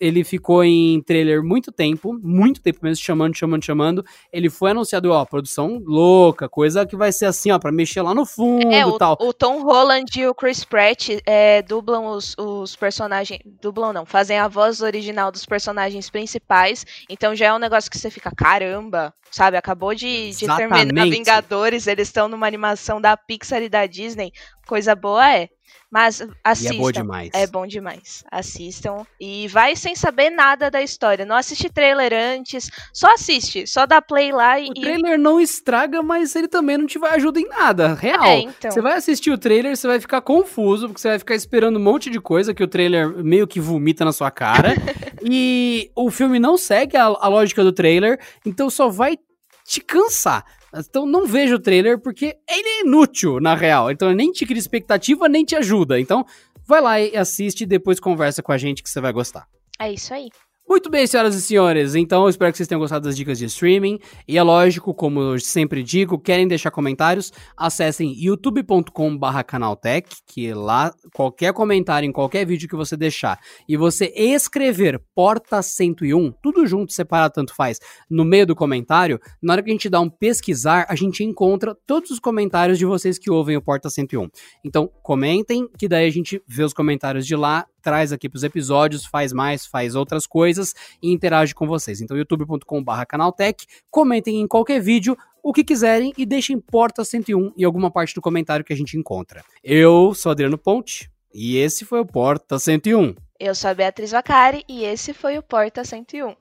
[0.00, 4.04] ele ficou em trailer muito tempo, muito tempo mesmo, chamando, chamando, chamando.
[4.32, 8.14] Ele foi anunciado, ó, produção louca, coisa que vai ser assim, ó, pra mexer lá
[8.14, 9.18] no fundo é, e tal.
[9.20, 13.40] O Tom Holland e o Chris Pratt é, dublam os, os personagens.
[13.60, 16.86] Dublam não, fazem a voz original dos personagens principais.
[17.08, 19.56] Então já é um negócio que você fica, caramba, sabe?
[19.56, 24.32] Acabou de, de terminar Vingadores, eles estão numa animação da Pixar e da Disney.
[24.70, 25.48] Coisa boa é.
[25.90, 26.74] Mas assistam.
[26.74, 27.30] E é bom demais.
[27.34, 28.24] É bom demais.
[28.30, 29.04] Assistam.
[29.18, 31.26] E vai sem saber nada da história.
[31.26, 32.70] Não assiste trailer antes.
[32.92, 33.66] Só assiste.
[33.66, 34.70] Só dá play lá e.
[34.70, 37.94] O trailer não estraga, mas ele também não te vai ajudar em nada.
[37.94, 38.24] Real.
[38.24, 38.70] É, então.
[38.70, 41.82] Você vai assistir o trailer, você vai ficar confuso, porque você vai ficar esperando um
[41.82, 44.74] monte de coisa que o trailer meio que vomita na sua cara.
[45.28, 49.18] e o filme não segue a, a lógica do trailer, então só vai
[49.64, 50.44] te cansar.
[50.74, 53.90] Então não veja o trailer porque ele é inútil, na real.
[53.90, 55.98] Então nem te cria expectativa, nem te ajuda.
[55.98, 56.24] Então
[56.66, 59.46] vai lá e assiste e depois conversa com a gente que você vai gostar.
[59.78, 60.28] É isso aí.
[60.70, 61.96] Muito bem, senhoras e senhores.
[61.96, 63.98] Então, eu espero que vocês tenham gostado das dicas de streaming.
[64.28, 71.52] E é lógico, como eu sempre digo, querem deixar comentários, acessem youtube.com/canaltech, que lá qualquer
[71.52, 77.34] comentário em qualquer vídeo que você deixar e você escrever porta 101, tudo junto, separado
[77.34, 80.94] tanto faz, no meio do comentário, na hora que a gente dá um pesquisar, a
[80.94, 84.28] gente encontra todos os comentários de vocês que ouvem o Porta 101.
[84.64, 88.44] Então, comentem, que daí a gente vê os comentários de lá traz aqui para os
[88.44, 92.00] episódios, faz mais, faz outras coisas e interage com vocês.
[92.00, 97.64] Então, youtube.com.br canaltech, comentem em qualquer vídeo o que quiserem e deixem porta 101 em
[97.64, 99.42] alguma parte do comentário que a gente encontra.
[99.64, 103.14] Eu sou Adriano Ponte e esse foi o Porta 101.
[103.38, 106.26] Eu sou a Beatriz Vacari e esse foi o Porta 101.
[106.26, 106.36] Well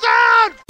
[0.00, 0.69] done!